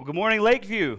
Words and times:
Well, 0.00 0.06
good 0.06 0.14
morning, 0.14 0.40
Lakeview. 0.40 0.98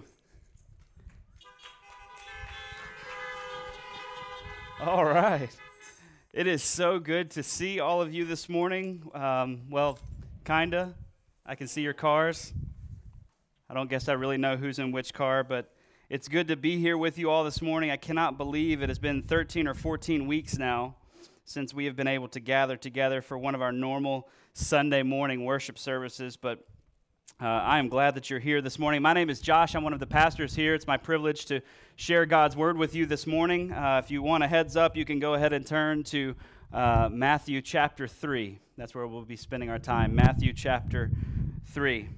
All 4.80 5.04
right. 5.04 5.50
It 6.34 6.46
is 6.46 6.62
so 6.62 7.00
good 7.00 7.32
to 7.32 7.42
see 7.42 7.80
all 7.80 8.04
of 8.04 8.14
you 8.14 8.26
this 8.26 8.48
morning. 8.48 9.10
Um, 9.16 9.62
well, 9.72 9.98
kinda. 10.46 10.94
I 11.48 11.56
can 11.56 11.68
see 11.68 11.82
your 11.82 11.96
cars. 11.96 12.54
I 13.68 13.74
don't 13.74 13.90
guess 13.90 14.08
I 14.08 14.14
really 14.14 14.38
know 14.38 14.56
who's 14.56 14.78
in 14.78 14.92
which 14.92 15.16
car, 15.16 15.44
but 15.44 15.74
it's 16.08 16.28
good 16.28 16.48
to 16.50 16.56
be 16.56 16.78
here 16.78 16.96
with 16.96 17.18
you 17.18 17.32
all 17.32 17.44
this 17.44 17.60
morning. 17.60 17.90
I 17.90 17.98
cannot 17.98 18.38
believe 18.38 18.84
it 18.84 18.90
has 18.90 19.00
been 19.00 19.24
13 19.24 19.68
or 19.68 19.74
14 19.74 20.28
weeks 20.28 20.60
now 20.60 20.96
since 21.44 21.74
we 21.74 21.86
have 21.86 21.96
been 21.96 22.08
able 22.08 22.28
to 22.28 22.40
gather 22.40 22.78
together 22.78 23.24
for 23.24 23.36
one 23.36 23.56
of 23.56 23.64
our 23.64 23.72
normal 23.72 24.30
Sunday 24.54 25.02
morning 25.02 25.44
worship 25.44 25.80
services, 25.80 26.38
but 26.38 26.68
uh, 27.40 27.46
I 27.46 27.80
am 27.80 27.88
glad 27.88 28.16
that 28.16 28.30
you're 28.30 28.40
here 28.40 28.62
this 28.62 28.78
morning. 28.78 29.02
My 29.02 29.14
name 29.14 29.30
is 29.30 29.40
Josh. 29.40 29.76
I'm 29.76 29.84
one 29.84 29.94
of 29.94 30.00
the 30.00 30.08
pastors 30.08 30.56
here. 30.56 30.74
It's 30.74 30.88
my 30.88 30.98
privilege 30.98 31.46
to 31.46 31.62
share 31.96 32.26
God's 32.26 32.56
word 32.56 32.78
with 32.78 32.96
you 32.96 33.06
this 33.06 33.28
morning. 33.28 33.72
Uh, 33.72 34.02
if 34.04 34.12
you 34.12 34.22
want 34.22 34.44
a 34.44 34.48
heads 34.48 34.76
up, 34.76 34.98
you 34.98 35.06
can 35.06 35.20
go 35.20 35.34
ahead 35.36 35.54
and 35.54 35.66
turn 35.66 36.04
to 36.06 36.36
uh, 36.74 37.10
Matthew 37.12 37.62
chapter 37.62 38.08
3. 38.08 38.60
That's 38.78 38.94
where 38.94 39.08
we'll 39.08 39.24
be 39.24 39.36
spending 39.36 39.70
our 39.70 39.80
time. 39.80 40.16
Matthew 40.16 40.54
chapter 40.54 41.12
3. 41.68 42.10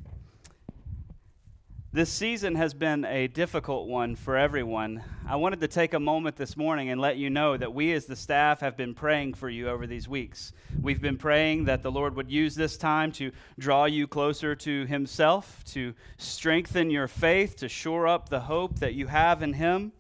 This 1.95 2.09
season 2.09 2.55
has 2.55 2.73
been 2.73 3.05
a 3.05 3.27
difficult 3.27 3.87
one 3.87 4.15
for 4.15 4.35
everyone. 4.35 5.03
I 5.27 5.35
wanted 5.35 5.59
to 5.59 5.67
take 5.67 5.93
a 5.93 5.99
moment 5.99 6.37
this 6.37 6.57
morning 6.57 6.89
and 6.89 6.99
let 6.99 7.17
you 7.17 7.29
know 7.29 7.55
that 7.55 7.71
we, 7.71 7.93
as 7.93 8.07
the 8.07 8.15
staff, 8.15 8.61
have 8.61 8.75
been 8.75 8.95
praying 8.95 9.35
for 9.35 9.47
you 9.47 9.69
over 9.69 9.85
these 9.85 10.07
weeks. 10.07 10.53
We've 10.81 10.99
been 10.99 11.19
praying 11.19 11.65
that 11.65 11.83
the 11.83 11.91
Lord 11.91 12.15
would 12.15 12.31
use 12.31 12.55
this 12.55 12.77
time 12.77 13.11
to 13.11 13.31
draw 13.59 13.85
you 13.85 14.07
closer 14.07 14.55
to 14.55 14.87
Himself, 14.87 15.63
to 15.65 15.93
strengthen 16.17 16.89
your 16.89 17.07
faith, 17.07 17.57
to 17.57 17.69
shore 17.69 18.07
up 18.07 18.27
the 18.27 18.39
hope 18.39 18.79
that 18.79 18.95
you 18.95 19.05
have 19.05 19.43
in 19.43 19.53
Him, 19.53 19.91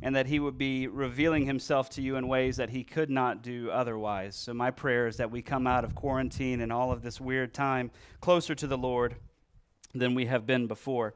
and 0.00 0.16
that 0.16 0.26
He 0.26 0.40
would 0.40 0.56
be 0.56 0.86
revealing 0.86 1.44
Himself 1.44 1.90
to 1.90 2.00
you 2.00 2.16
in 2.16 2.28
ways 2.28 2.56
that 2.56 2.70
He 2.70 2.82
could 2.82 3.10
not 3.10 3.42
do 3.42 3.70
otherwise. 3.70 4.36
So, 4.36 4.54
my 4.54 4.70
prayer 4.70 5.06
is 5.06 5.18
that 5.18 5.30
we 5.30 5.42
come 5.42 5.66
out 5.66 5.84
of 5.84 5.94
quarantine 5.94 6.62
and 6.62 6.72
all 6.72 6.90
of 6.90 7.02
this 7.02 7.20
weird 7.20 7.52
time 7.52 7.90
closer 8.22 8.54
to 8.54 8.66
the 8.66 8.78
Lord 8.78 9.16
than 9.94 10.14
we 10.14 10.26
have 10.26 10.46
been 10.46 10.66
before. 10.66 11.14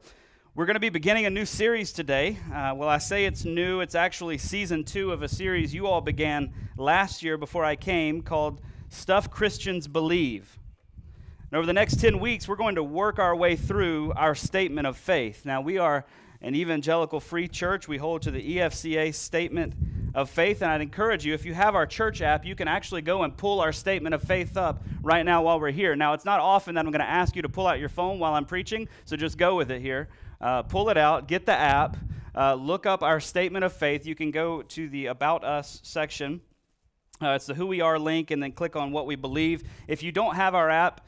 We're 0.53 0.65
going 0.65 0.75
to 0.75 0.81
be 0.81 0.89
beginning 0.89 1.25
a 1.25 1.29
new 1.29 1.45
series 1.45 1.91
today. 1.91 2.37
Uh, 2.53 2.73
well, 2.75 2.89
I 2.89 2.97
say 2.97 3.25
it's 3.25 3.45
new, 3.45 3.81
it's 3.81 3.95
actually 3.95 4.37
season 4.37 4.83
two 4.83 5.11
of 5.11 5.21
a 5.21 5.27
series 5.27 5.73
you 5.73 5.87
all 5.87 6.01
began 6.01 6.53
last 6.77 7.23
year 7.23 7.37
before 7.37 7.63
I 7.63 7.75
came 7.75 8.21
called 8.21 8.61
Stuff 8.89 9.29
Christians 9.29 9.87
Believe. 9.87 10.57
And 11.51 11.57
over 11.57 11.65
the 11.65 11.73
next 11.73 11.99
10 11.99 12.19
weeks, 12.19 12.47
we're 12.47 12.55
going 12.55 12.75
to 12.75 12.83
work 12.83 13.19
our 13.19 13.35
way 13.35 13.55
through 13.55 14.13
our 14.13 14.35
statement 14.35 14.87
of 14.87 14.97
faith. 14.97 15.45
Now, 15.45 15.61
we 15.61 15.77
are 15.77 16.05
an 16.45 16.53
evangelical 16.53 17.19
free 17.19 17.47
church. 17.47 17.87
We 17.87 17.97
hold 17.97 18.21
to 18.21 18.31
the 18.31 18.57
EFCA 18.57 19.13
statement 19.15 19.73
of 20.13 20.29
faith. 20.29 20.61
And 20.61 20.71
I'd 20.71 20.79
encourage 20.79 21.25
you, 21.25 21.33
if 21.33 21.43
you 21.43 21.55
have 21.55 21.73
our 21.73 21.87
church 21.87 22.21
app, 22.21 22.45
you 22.45 22.53
can 22.53 22.67
actually 22.67 23.01
go 23.01 23.23
and 23.23 23.35
pull 23.35 23.59
our 23.61 23.73
statement 23.73 24.13
of 24.13 24.21
faith 24.21 24.55
up 24.55 24.83
right 25.01 25.25
now 25.25 25.41
while 25.41 25.59
we're 25.59 25.71
here. 25.71 25.95
Now, 25.95 26.13
it's 26.13 26.23
not 26.23 26.39
often 26.39 26.75
that 26.75 26.85
I'm 26.85 26.91
going 26.91 26.99
to 26.99 27.09
ask 27.09 27.35
you 27.35 27.41
to 27.41 27.49
pull 27.49 27.65
out 27.65 27.79
your 27.79 27.89
phone 27.89 28.19
while 28.19 28.35
I'm 28.35 28.45
preaching, 28.45 28.87
so 29.05 29.17
just 29.17 29.39
go 29.39 29.55
with 29.55 29.71
it 29.71 29.81
here. 29.81 30.07
Uh, 30.39 30.61
pull 30.61 30.89
it 30.89 30.97
out, 30.97 31.27
get 31.27 31.47
the 31.47 31.53
app, 31.53 31.97
uh, 32.35 32.53
look 32.53 32.85
up 32.85 33.01
our 33.01 33.19
statement 33.19 33.65
of 33.65 33.73
faith. 33.73 34.05
You 34.05 34.13
can 34.13 34.29
go 34.29 34.61
to 34.61 34.87
the 34.87 35.07
About 35.07 35.43
Us 35.43 35.79
section. 35.81 36.41
Uh, 37.19 37.29
it's 37.29 37.47
the 37.47 37.55
Who 37.55 37.65
We 37.65 37.81
Are 37.81 37.97
link, 37.97 38.29
and 38.29 38.43
then 38.43 38.51
click 38.51 38.75
on 38.75 38.91
What 38.91 39.07
We 39.07 39.15
Believe. 39.15 39.63
If 39.87 40.03
you 40.03 40.11
don't 40.11 40.35
have 40.35 40.53
our 40.53 40.69
app, 40.69 41.01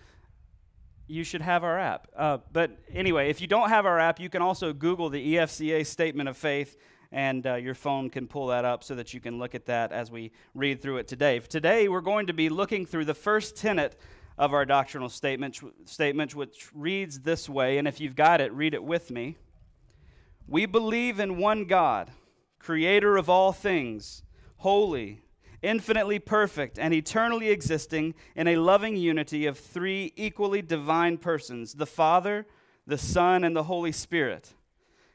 you 1.08 1.24
should 1.24 1.42
have 1.42 1.64
our 1.64 1.80
app. 1.80 2.08
Uh, 2.16 2.38
but 2.52 2.78
anyway, 2.94 3.30
if 3.30 3.42
you 3.42 3.48
don't 3.48 3.70
have 3.70 3.86
our 3.86 4.00
app, 4.00 4.20
you 4.20 4.30
can 4.30 4.42
also 4.42 4.74
Google 4.74 5.10
the 5.10 5.36
EFCA 5.36 5.86
Statement 5.86 6.30
of 6.30 6.38
Faith 6.38 6.78
and 7.12 7.48
uh, 7.48 7.56
your 7.56 7.76
phone 7.76 8.10
can 8.10 8.28
pull 8.28 8.48
that 8.48 8.66
up 8.66 8.84
so 8.84 8.96
that 8.96 9.14
you 9.14 9.20
can 9.20 9.40
look 9.40 9.56
at 9.56 9.66
that 9.66 9.92
as 9.92 10.12
we 10.12 10.32
read 10.54 10.82
through 10.82 10.98
it 10.98 11.08
today. 11.08 11.40
Today, 11.40 11.88
we're 11.88 12.02
going 12.02 12.28
to 12.28 12.34
be 12.34 12.50
looking 12.50 12.86
through 12.86 13.06
the 13.06 13.14
first 13.14 13.56
tenet 13.56 14.00
of 14.38 14.54
our 14.54 14.66
doctrinal 14.66 15.10
statement, 15.10 15.60
statement, 15.86 16.36
which 16.36 16.70
reads 16.74 17.22
this 17.22 17.50
way, 17.50 17.78
and 17.78 17.88
if 17.88 18.00
you've 18.00 18.16
got 18.16 18.42
it, 18.42 18.52
read 18.54 18.74
it 18.74 18.84
with 18.84 19.10
me. 19.10 19.38
We 20.48 20.66
believe 20.66 21.20
in 21.20 21.38
one 21.38 21.66
God, 21.66 22.12
creator 22.60 23.18
of 23.18 23.30
all 23.30 23.52
things, 23.52 24.24
holy, 24.58 25.22
infinitely 25.62 26.20
perfect, 26.20 26.78
and 26.78 26.94
eternally 26.94 27.50
existing 27.50 28.14
in 28.36 28.48
a 28.48 28.56
loving 28.58 28.96
unity 28.96 29.46
of 29.46 29.58
three 29.58 30.14
equally 30.16 30.62
divine 30.62 31.18
persons 31.18 31.74
the 31.74 31.86
Father, 31.86 32.46
the 32.86 32.98
Son, 32.98 33.44
and 33.44 33.56
the 33.56 33.64
Holy 33.64 33.92
Spirit 33.92 34.54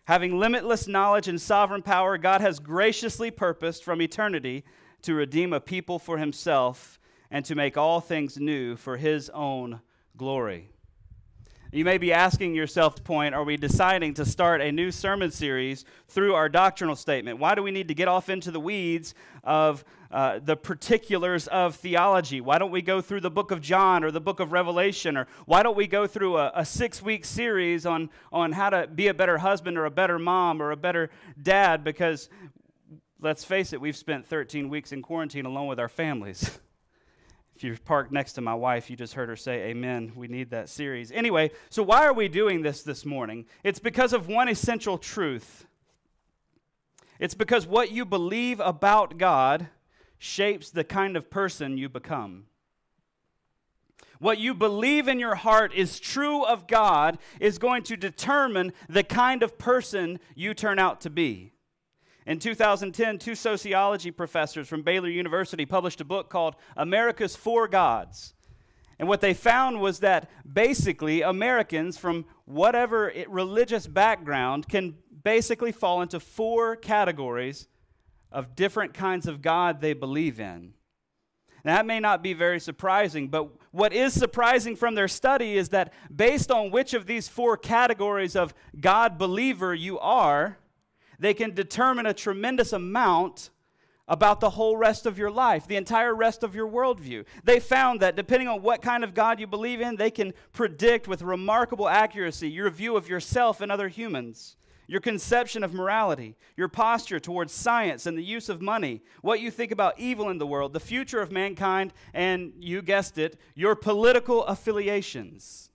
Having 0.06 0.38
limitless 0.38 0.88
knowledge 0.88 1.28
and 1.28 1.40
sovereign 1.40 1.82
power, 1.82 2.18
God 2.18 2.40
has 2.40 2.58
graciously 2.58 3.30
purposed 3.30 3.84
from 3.84 4.02
eternity 4.02 4.64
to 5.02 5.14
redeem 5.14 5.52
a 5.52 5.60
people 5.60 5.98
for 5.98 6.18
himself 6.18 6.98
and 7.30 7.44
to 7.44 7.54
make 7.54 7.76
all 7.76 8.00
things 8.00 8.36
new 8.36 8.76
for 8.76 8.96
his 8.96 9.30
own 9.30 9.80
glory. 10.16 10.70
You 11.72 11.84
may 11.84 11.98
be 11.98 12.12
asking 12.12 12.54
yourself, 12.54 13.02
point, 13.02 13.34
are 13.34 13.44
we 13.44 13.56
deciding 13.56 14.14
to 14.14 14.26
start 14.26 14.60
a 14.60 14.72
new 14.72 14.90
sermon 14.90 15.30
series 15.30 15.84
through 16.08 16.34
our 16.34 16.48
doctrinal 16.48 16.96
statement? 16.96 17.38
Why 17.38 17.54
do 17.54 17.62
we 17.62 17.70
need 17.70 17.88
to 17.88 17.94
get 17.94 18.08
off 18.08 18.28
into 18.28 18.50
the 18.50 18.60
weeds 18.60 19.14
of 19.44 19.84
uh, 20.12 20.38
the 20.38 20.56
particulars 20.56 21.46
of 21.48 21.76
theology? 21.76 22.40
Why 22.40 22.58
don't 22.58 22.70
we 22.70 22.82
go 22.82 23.00
through 23.00 23.20
the 23.20 23.30
book 23.30 23.50
of 23.50 23.60
John 23.60 24.04
or 24.04 24.10
the 24.10 24.20
book 24.20 24.40
of 24.40 24.52
Revelation? 24.52 25.16
Or 25.16 25.26
why 25.46 25.62
don't 25.62 25.76
we 25.76 25.86
go 25.86 26.06
through 26.06 26.36
a, 26.36 26.52
a 26.54 26.64
six 26.64 27.00
week 27.00 27.24
series 27.24 27.86
on, 27.86 28.10
on 28.30 28.52
how 28.52 28.70
to 28.70 28.86
be 28.86 29.08
a 29.08 29.14
better 29.14 29.38
husband 29.38 29.78
or 29.78 29.86
a 29.86 29.90
better 29.90 30.18
mom 30.18 30.60
or 30.60 30.70
a 30.70 30.76
better 30.76 31.10
dad? 31.40 31.82
Because 31.82 32.28
let's 33.20 33.44
face 33.44 33.72
it, 33.72 33.80
we've 33.80 33.96
spent 33.96 34.26
13 34.26 34.68
weeks 34.68 34.92
in 34.92 35.00
quarantine 35.00 35.46
alone 35.46 35.66
with 35.66 35.80
our 35.80 35.88
families. 35.88 36.58
If 37.54 37.62
you're 37.62 37.76
parked 37.76 38.10
next 38.10 38.32
to 38.32 38.40
my 38.40 38.54
wife, 38.54 38.90
you 38.90 38.96
just 38.96 39.14
heard 39.14 39.28
her 39.28 39.36
say, 39.36 39.68
Amen. 39.68 40.12
We 40.16 40.26
need 40.26 40.50
that 40.50 40.68
series. 40.68 41.12
Anyway, 41.12 41.50
so 41.68 41.82
why 41.82 42.04
are 42.06 42.12
we 42.12 42.26
doing 42.26 42.62
this 42.62 42.82
this 42.82 43.04
morning? 43.04 43.44
It's 43.62 43.78
because 43.78 44.12
of 44.12 44.26
one 44.26 44.48
essential 44.48 44.98
truth. 44.98 45.66
It's 47.20 47.34
because 47.34 47.66
what 47.66 47.92
you 47.92 48.04
believe 48.04 48.58
about 48.58 49.16
God 49.18 49.68
shapes 50.22 50.70
the 50.70 50.84
kind 50.84 51.16
of 51.16 51.28
person 51.28 51.76
you 51.76 51.88
become. 51.88 52.44
What 54.20 54.38
you 54.38 54.54
believe 54.54 55.08
in 55.08 55.18
your 55.18 55.34
heart 55.34 55.74
is 55.74 55.98
true 55.98 56.44
of 56.44 56.68
God 56.68 57.18
is 57.40 57.58
going 57.58 57.82
to 57.84 57.96
determine 57.96 58.72
the 58.88 59.02
kind 59.02 59.42
of 59.42 59.58
person 59.58 60.20
you 60.36 60.54
turn 60.54 60.78
out 60.78 61.00
to 61.00 61.10
be. 61.10 61.54
In 62.24 62.38
2010, 62.38 63.18
two 63.18 63.34
sociology 63.34 64.12
professors 64.12 64.68
from 64.68 64.82
Baylor 64.82 65.08
University 65.08 65.66
published 65.66 66.00
a 66.00 66.04
book 66.04 66.30
called 66.30 66.54
America's 66.76 67.34
Four 67.34 67.66
Gods. 67.66 68.32
And 69.00 69.08
what 69.08 69.22
they 69.22 69.34
found 69.34 69.80
was 69.80 69.98
that 69.98 70.30
basically 70.50 71.22
Americans 71.22 71.98
from 71.98 72.26
whatever 72.44 73.12
religious 73.26 73.88
background 73.88 74.68
can 74.68 74.94
basically 75.24 75.72
fall 75.72 76.00
into 76.00 76.20
four 76.20 76.76
categories 76.76 77.66
of 78.32 78.56
different 78.56 78.94
kinds 78.94 79.26
of 79.26 79.42
God 79.42 79.80
they 79.80 79.92
believe 79.92 80.40
in. 80.40 80.74
That 81.64 81.86
may 81.86 82.00
not 82.00 82.22
be 82.22 82.32
very 82.32 82.58
surprising, 82.58 83.28
but 83.28 83.48
what 83.70 83.92
is 83.92 84.12
surprising 84.12 84.74
from 84.74 84.94
their 84.94 85.06
study 85.06 85.56
is 85.56 85.68
that 85.68 85.92
based 86.14 86.50
on 86.50 86.70
which 86.72 86.92
of 86.92 87.06
these 87.06 87.28
four 87.28 87.56
categories 87.56 88.34
of 88.34 88.52
God 88.80 89.16
believer 89.16 89.72
you 89.72 89.98
are, 90.00 90.58
they 91.20 91.34
can 91.34 91.54
determine 91.54 92.06
a 92.06 92.14
tremendous 92.14 92.72
amount 92.72 93.50
about 94.08 94.40
the 94.40 94.50
whole 94.50 94.76
rest 94.76 95.06
of 95.06 95.16
your 95.16 95.30
life, 95.30 95.68
the 95.68 95.76
entire 95.76 96.14
rest 96.14 96.42
of 96.42 96.54
your 96.54 96.68
worldview. 96.68 97.24
They 97.44 97.60
found 97.60 98.00
that 98.00 98.16
depending 98.16 98.48
on 98.48 98.60
what 98.60 98.82
kind 98.82 99.04
of 99.04 99.14
God 99.14 99.38
you 99.38 99.46
believe 99.46 99.80
in, 99.80 99.94
they 99.94 100.10
can 100.10 100.34
predict 100.52 101.06
with 101.06 101.22
remarkable 101.22 101.88
accuracy 101.88 102.50
your 102.50 102.68
view 102.70 102.96
of 102.96 103.08
yourself 103.08 103.60
and 103.60 103.70
other 103.70 103.88
humans, 103.88 104.56
your 104.92 105.00
conception 105.00 105.64
of 105.64 105.72
morality, 105.72 106.36
your 106.54 106.68
posture 106.68 107.18
towards 107.18 107.50
science 107.50 108.04
and 108.04 108.18
the 108.18 108.22
use 108.22 108.50
of 108.50 108.60
money, 108.60 109.00
what 109.22 109.40
you 109.40 109.50
think 109.50 109.72
about 109.72 109.98
evil 109.98 110.28
in 110.28 110.36
the 110.36 110.46
world, 110.46 110.74
the 110.74 110.78
future 110.80 111.22
of 111.22 111.32
mankind, 111.32 111.94
and 112.12 112.52
you 112.58 112.82
guessed 112.82 113.16
it, 113.16 113.40
your 113.54 113.74
political 113.74 114.44
affiliations. 114.44 115.70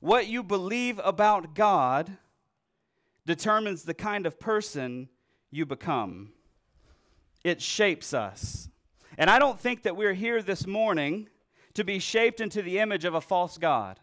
What 0.00 0.26
you 0.26 0.42
believe 0.42 1.00
about 1.04 1.54
God 1.54 2.16
determines 3.24 3.84
the 3.84 3.94
kind 3.94 4.26
of 4.26 4.40
person 4.40 5.08
you 5.52 5.64
become. 5.64 6.32
It 7.44 7.62
shapes 7.62 8.12
us. 8.12 8.68
And 9.16 9.30
I 9.30 9.38
don't 9.38 9.60
think 9.60 9.84
that 9.84 9.94
we're 9.94 10.14
here 10.14 10.42
this 10.42 10.66
morning 10.66 11.28
to 11.74 11.84
be 11.84 12.00
shaped 12.00 12.40
into 12.40 12.62
the 12.62 12.80
image 12.80 13.04
of 13.04 13.14
a 13.14 13.20
false 13.20 13.58
God. 13.58 14.00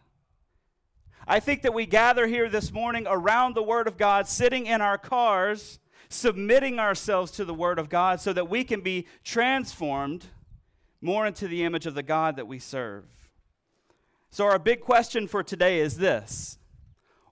I 1.28 1.40
think 1.40 1.62
that 1.62 1.74
we 1.74 1.86
gather 1.86 2.28
here 2.28 2.48
this 2.48 2.72
morning 2.72 3.04
around 3.08 3.54
the 3.54 3.62
Word 3.62 3.88
of 3.88 3.96
God, 3.96 4.28
sitting 4.28 4.66
in 4.66 4.80
our 4.80 4.96
cars, 4.96 5.80
submitting 6.08 6.78
ourselves 6.78 7.32
to 7.32 7.44
the 7.44 7.54
Word 7.54 7.80
of 7.80 7.88
God 7.88 8.20
so 8.20 8.32
that 8.32 8.48
we 8.48 8.62
can 8.62 8.80
be 8.80 9.08
transformed 9.24 10.26
more 11.00 11.26
into 11.26 11.48
the 11.48 11.64
image 11.64 11.84
of 11.84 11.94
the 11.94 12.02
God 12.04 12.36
that 12.36 12.46
we 12.46 12.60
serve. 12.60 13.06
So, 14.30 14.44
our 14.44 14.60
big 14.60 14.80
question 14.80 15.26
for 15.26 15.42
today 15.42 15.80
is 15.80 15.98
this 15.98 16.58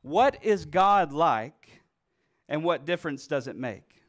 What 0.02 0.38
is 0.42 0.64
God 0.64 1.12
like, 1.12 1.82
and 2.48 2.64
what 2.64 2.84
difference 2.84 3.28
does 3.28 3.46
it 3.46 3.54
make? 3.54 4.02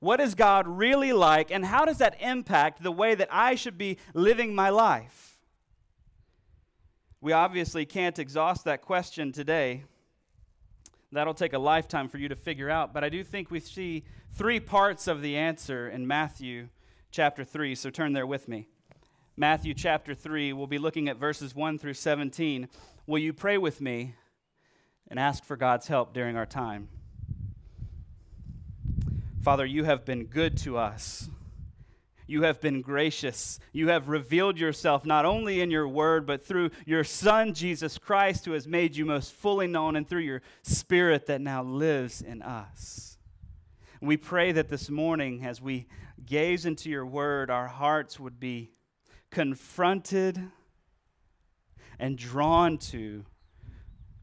What 0.00 0.20
is 0.20 0.34
God 0.34 0.66
really 0.66 1.12
like, 1.12 1.52
and 1.52 1.64
how 1.64 1.84
does 1.84 1.98
that 1.98 2.20
impact 2.20 2.82
the 2.82 2.90
way 2.90 3.14
that 3.14 3.28
I 3.30 3.54
should 3.54 3.78
be 3.78 3.98
living 4.14 4.52
my 4.52 4.68
life? 4.68 5.31
We 7.22 7.30
obviously 7.30 7.86
can't 7.86 8.18
exhaust 8.18 8.64
that 8.64 8.82
question 8.82 9.30
today. 9.30 9.84
That'll 11.12 11.34
take 11.34 11.52
a 11.52 11.58
lifetime 11.58 12.08
for 12.08 12.18
you 12.18 12.28
to 12.28 12.34
figure 12.34 12.68
out, 12.68 12.92
but 12.92 13.04
I 13.04 13.10
do 13.10 13.22
think 13.22 13.48
we 13.48 13.60
see 13.60 14.02
three 14.34 14.58
parts 14.58 15.06
of 15.06 15.22
the 15.22 15.36
answer 15.36 15.88
in 15.88 16.04
Matthew 16.04 16.66
chapter 17.12 17.44
3, 17.44 17.76
so 17.76 17.90
turn 17.90 18.12
there 18.12 18.26
with 18.26 18.48
me. 18.48 18.66
Matthew 19.36 19.72
chapter 19.72 20.16
3, 20.16 20.52
we'll 20.52 20.66
be 20.66 20.80
looking 20.80 21.08
at 21.08 21.16
verses 21.16 21.54
1 21.54 21.78
through 21.78 21.94
17. 21.94 22.68
Will 23.06 23.20
you 23.20 23.32
pray 23.32 23.56
with 23.56 23.80
me 23.80 24.16
and 25.06 25.20
ask 25.20 25.44
for 25.44 25.56
God's 25.56 25.86
help 25.86 26.12
during 26.12 26.36
our 26.36 26.44
time? 26.44 26.88
Father, 29.44 29.64
you 29.64 29.84
have 29.84 30.04
been 30.04 30.24
good 30.24 30.58
to 30.58 30.76
us. 30.76 31.30
You 32.32 32.44
have 32.44 32.62
been 32.62 32.80
gracious. 32.80 33.60
You 33.74 33.88
have 33.88 34.08
revealed 34.08 34.58
yourself 34.58 35.04
not 35.04 35.26
only 35.26 35.60
in 35.60 35.70
your 35.70 35.86
word, 35.86 36.26
but 36.26 36.42
through 36.42 36.70
your 36.86 37.04
Son, 37.04 37.52
Jesus 37.52 37.98
Christ, 37.98 38.46
who 38.46 38.52
has 38.52 38.66
made 38.66 38.96
you 38.96 39.04
most 39.04 39.34
fully 39.34 39.66
known, 39.66 39.96
and 39.96 40.08
through 40.08 40.22
your 40.22 40.40
Spirit 40.62 41.26
that 41.26 41.42
now 41.42 41.62
lives 41.62 42.22
in 42.22 42.40
us. 42.40 43.18
We 44.00 44.16
pray 44.16 44.50
that 44.52 44.70
this 44.70 44.88
morning, 44.88 45.44
as 45.44 45.60
we 45.60 45.88
gaze 46.24 46.64
into 46.64 46.88
your 46.88 47.04
word, 47.04 47.50
our 47.50 47.68
hearts 47.68 48.18
would 48.18 48.40
be 48.40 48.72
confronted 49.30 50.42
and 51.98 52.16
drawn 52.16 52.78
to 52.78 53.26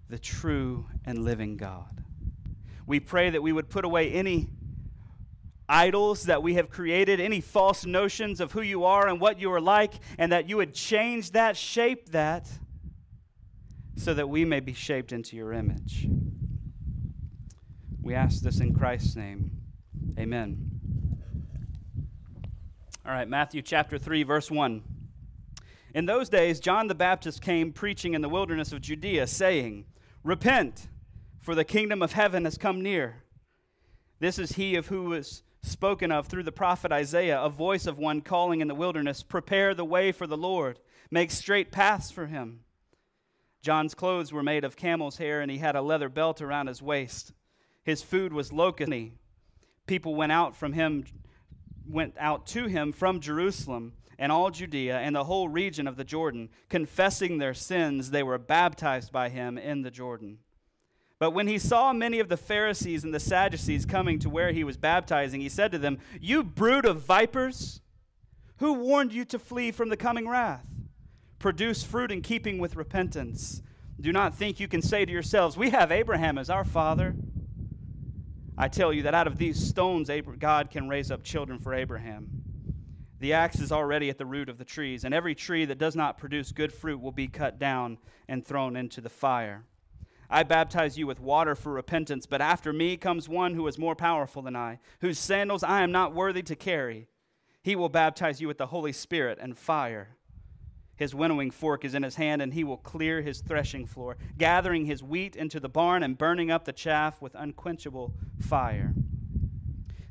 the 0.10 0.18
true 0.18 0.88
and 1.06 1.24
living 1.24 1.58
God. 1.58 2.04
We 2.88 3.00
pray 3.00 3.30
that 3.30 3.44
we 3.44 3.52
would 3.52 3.70
put 3.70 3.86
away 3.86 4.10
any 4.10 4.50
idols 5.70 6.24
that 6.24 6.42
we 6.42 6.56
have 6.56 6.70
created, 6.70 7.20
any 7.20 7.40
false 7.40 7.86
notions 7.86 8.42
of 8.42 8.52
who 8.52 8.62
you 8.62 8.84
are 8.84 9.08
and 9.08 9.22
what 9.22 9.40
you 9.40 9.52
are 9.54 9.62
like, 9.62 9.94
and 10.18 10.32
that 10.32 10.50
you 10.50 10.58
would 10.58 10.74
change 10.74 11.32
that, 11.32 11.56
shape 11.56 12.10
that, 12.10 12.50
so 13.96 14.14
that 14.14 14.28
we 14.28 14.44
may 14.44 14.60
be 14.60 14.74
shaped 14.74 15.12
into 15.12 15.36
your 15.38 15.54
image. 15.54 16.08
We 18.02 18.16
ask 18.16 18.42
this 18.42 18.60
in 18.60 18.74
Christ's 18.74 19.16
name. 19.16 19.52
Amen. 20.18 20.72
All 23.06 23.12
right, 23.12 23.28
Matthew 23.28 23.62
chapter 23.62 23.98
3, 23.98 24.24
verse 24.24 24.50
1. 24.50 24.84
In 25.94 26.06
those 26.06 26.30
days, 26.30 26.60
John 26.60 26.88
the 26.88 26.96
Baptist 26.96 27.42
came 27.42 27.72
preaching 27.72 28.14
in 28.14 28.22
the 28.22 28.30
wilderness 28.30 28.72
of 28.72 28.82
Judea, 28.82 29.28
saying, 29.28 29.86
Repent, 30.24 30.88
for 31.40 31.56
the 31.56 31.64
kingdom 31.64 32.02
of 32.02 32.14
heaven 32.14 32.46
has 32.46 32.58
come 32.58 32.82
near. 32.82 33.24
This 34.20 34.38
is 34.38 34.54
he 34.54 34.76
of 34.76 34.88
who 34.88 35.06
was 35.06 35.44
spoken 35.62 36.12
of 36.12 36.28
through 36.28 36.44
the 36.44 36.52
prophet 36.52 36.92
Isaiah, 36.92 37.42
a 37.42 37.50
voice 37.50 37.86
of 37.86 37.98
one 37.98 38.22
calling 38.22 38.62
in 38.62 38.68
the 38.68 38.76
wilderness, 38.76 39.24
Prepare 39.24 39.74
the 39.74 39.86
way 39.86 40.12
for 40.12 40.28
the 40.28 40.38
Lord, 40.38 40.80
make 41.12 41.32
straight 41.32 41.72
paths 41.72 42.12
for 42.12 42.28
him. 42.28 42.62
John's 43.62 43.94
clothes 43.94 44.32
were 44.32 44.44
made 44.44 44.64
of 44.64 44.78
camel's 44.78 45.18
hair, 45.18 45.42
and 45.42 45.52
he 45.52 45.58
had 45.58 45.76
a 45.76 45.82
leather 45.82 46.10
belt 46.10 46.42
around 46.42 46.68
his 46.68 46.82
waist. 46.82 47.34
His 47.84 48.02
food 48.02 48.32
was 48.32 48.54
locust. 48.54 48.92
People 49.86 50.16
went 50.16 50.32
out 50.32 50.56
from 50.56 50.74
him, 50.74 51.06
went 51.88 52.16
out 52.20 52.46
to 52.48 52.68
him 52.68 52.92
from 52.92 53.20
Jerusalem 53.20 53.94
and 54.18 54.32
all 54.32 54.52
Judea 54.52 55.00
and 55.00 55.16
the 55.16 55.24
whole 55.24 55.50
region 55.50 55.88
of 55.88 55.96
the 55.96 56.04
Jordan. 56.04 56.50
Confessing 56.70 57.38
their 57.38 57.54
sins, 57.54 58.12
they 58.12 58.22
were 58.22 58.38
baptized 58.38 59.12
by 59.12 59.30
him 59.30 59.58
in 59.58 59.82
the 59.82 59.90
Jordan. 59.90 60.40
But 61.20 61.32
when 61.32 61.48
he 61.48 61.60
saw 61.60 61.92
many 61.92 62.20
of 62.20 62.30
the 62.30 62.38
Pharisees 62.38 63.04
and 63.04 63.14
the 63.14 63.20
Sadducees 63.20 63.86
coming 63.86 64.20
to 64.20 64.30
where 64.30 64.54
he 64.54 64.64
was 64.64 64.78
baptizing, 64.78 65.42
he 65.42 65.50
said 65.50 65.72
to 65.74 65.78
them, 65.78 66.00
You 66.22 66.44
brood 66.44 66.86
of 66.86 67.02
vipers, 67.02 67.82
who 68.58 68.74
warned 68.74 69.12
you 69.12 69.26
to 69.26 69.38
flee 69.38 69.72
from 69.72 69.90
the 69.90 69.98
coming 69.98 70.30
wrath? 70.30 70.66
Produce 71.38 71.84
fruit 71.84 72.12
in 72.12 72.22
keeping 72.22 72.58
with 72.58 72.78
repentance. 72.78 73.62
Do 74.00 74.14
not 74.14 74.34
think 74.34 74.62
you 74.62 74.70
can 74.70 74.82
say 74.82 75.04
to 75.04 75.12
yourselves, 75.12 75.58
We 75.58 75.72
have 75.72 75.92
Abraham 75.92 76.38
as 76.38 76.50
our 76.50 76.64
father. 76.64 77.16
I 78.58 78.70
tell 78.70 78.94
you 78.94 79.04
that 79.04 79.14
out 79.14 79.28
of 79.28 79.38
these 79.38 79.62
stones, 79.62 80.10
God 80.38 80.72
can 80.72 80.88
raise 80.88 81.12
up 81.12 81.24
children 81.24 81.60
for 81.60 81.74
Abraham. 81.74 82.44
The 83.20 83.34
axe 83.34 83.60
is 83.60 83.74
already 83.74 84.10
at 84.10 84.18
the 84.18 84.26
root 84.26 84.48
of 84.48 84.58
the 84.58 84.66
trees, 84.66 85.04
and 85.04 85.14
every 85.14 85.36
tree 85.36 85.66
that 85.66 85.78
does 85.78 85.98
not 85.98 86.18
produce 86.18 86.54
good 86.54 86.72
fruit 86.72 87.02
will 87.02 87.12
be 87.12 87.28
cut 87.28 87.60
down 87.60 87.98
and 88.30 88.46
thrown 88.46 88.78
into 88.78 89.02
the 89.02 89.10
fire. 89.10 89.66
I 90.30 90.44
baptize 90.44 90.98
you 90.98 91.08
with 91.08 91.20
water 91.20 91.56
for 91.56 91.72
repentance, 91.72 92.26
but 92.26 92.42
after 92.42 92.72
me 92.72 92.98
comes 92.98 93.28
one 93.28 93.56
who 93.56 93.66
is 93.68 93.80
more 93.80 93.96
powerful 93.96 94.44
than 94.44 94.56
I, 94.56 94.80
whose 95.02 95.18
sandals 95.18 95.64
I 95.64 95.82
am 95.82 95.92
not 95.92 96.14
worthy 96.14 96.44
to 96.44 96.56
carry. 96.56 97.08
He 97.64 97.76
will 97.76 97.90
baptize 97.90 98.40
you 98.40 98.48
with 98.48 98.60
the 98.60 98.68
Holy 98.68 98.94
Spirit 98.94 99.40
and 99.42 99.58
fire. 99.58 100.10
His 100.96 101.16
winnowing 101.16 101.50
fork 101.50 101.84
is 101.84 101.96
in 101.96 102.04
his 102.04 102.16
hand, 102.16 102.42
and 102.42 102.54
he 102.54 102.64
will 102.64 102.78
clear 102.78 103.22
his 103.22 103.40
threshing 103.40 103.88
floor, 103.88 104.18
gathering 104.38 104.86
his 104.86 105.02
wheat 105.02 105.36
into 105.36 105.60
the 105.60 105.70
barn 105.70 106.04
and 106.04 106.18
burning 106.18 106.52
up 106.52 106.66
the 106.66 106.74
chaff 106.74 107.22
with 107.22 107.36
unquenchable 107.36 108.14
fire. 108.40 108.94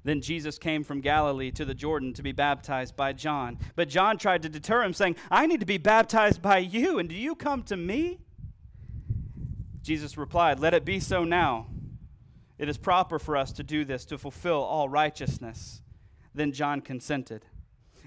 Then 0.03 0.23
Jesus 0.23 0.59
came 0.59 0.83
from 0.83 1.03
Galilee 1.03 1.51
to 1.53 1.67
the 1.67 1.75
Jordan 1.75 2.15
to 2.15 2.23
be 2.23 2.33
baptized 2.33 2.97
by 2.97 3.13
John. 3.13 3.59
But 3.77 3.91
John 3.91 4.17
tried 4.17 4.43
to 4.43 4.49
deter 4.49 4.83
him, 4.83 4.95
saying, 4.95 5.17
I 5.31 5.47
need 5.47 5.61
to 5.61 5.67
be 5.67 5.79
baptized 5.79 6.41
by 6.41 6.59
you, 6.59 6.99
and 6.99 7.09
do 7.09 7.15
you 7.15 7.35
come 7.35 7.63
to 7.65 7.77
me? 7.77 8.21
Jesus 9.89 10.19
replied, 10.19 10.61
Let 10.61 10.75
it 10.75 10.85
be 10.85 11.01
so 11.01 11.25
now. 11.25 11.67
It 12.59 12.69
is 12.69 12.77
proper 12.77 13.19
for 13.19 13.39
us 13.39 13.53
to 13.53 13.63
do 13.63 13.87
this 13.87 14.05
to 14.05 14.19
fulfill 14.19 14.61
all 14.61 14.87
righteousness. 14.87 15.81
Then 16.35 16.53
John 16.53 16.83
consented. 16.83 17.47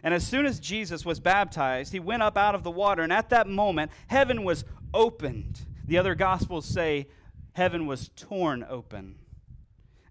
And 0.04 0.14
as 0.14 0.24
soon 0.24 0.46
as 0.46 0.60
Jesus 0.60 1.08
was 1.08 1.20
baptized, 1.20 1.92
he 1.92 2.00
went 2.00 2.22
up 2.22 2.38
out 2.38 2.54
of 2.54 2.62
the 2.62 2.70
water, 2.70 3.02
and 3.02 3.12
at 3.12 3.32
that 3.32 3.48
moment, 3.48 3.90
heaven 4.10 4.44
was 4.44 4.64
opened. 4.94 5.62
The 5.88 5.98
other 5.98 6.14
gospels 6.14 6.68
say 6.68 7.08
heaven 7.54 7.88
was 7.88 8.12
torn 8.16 8.64
open. 8.70 9.16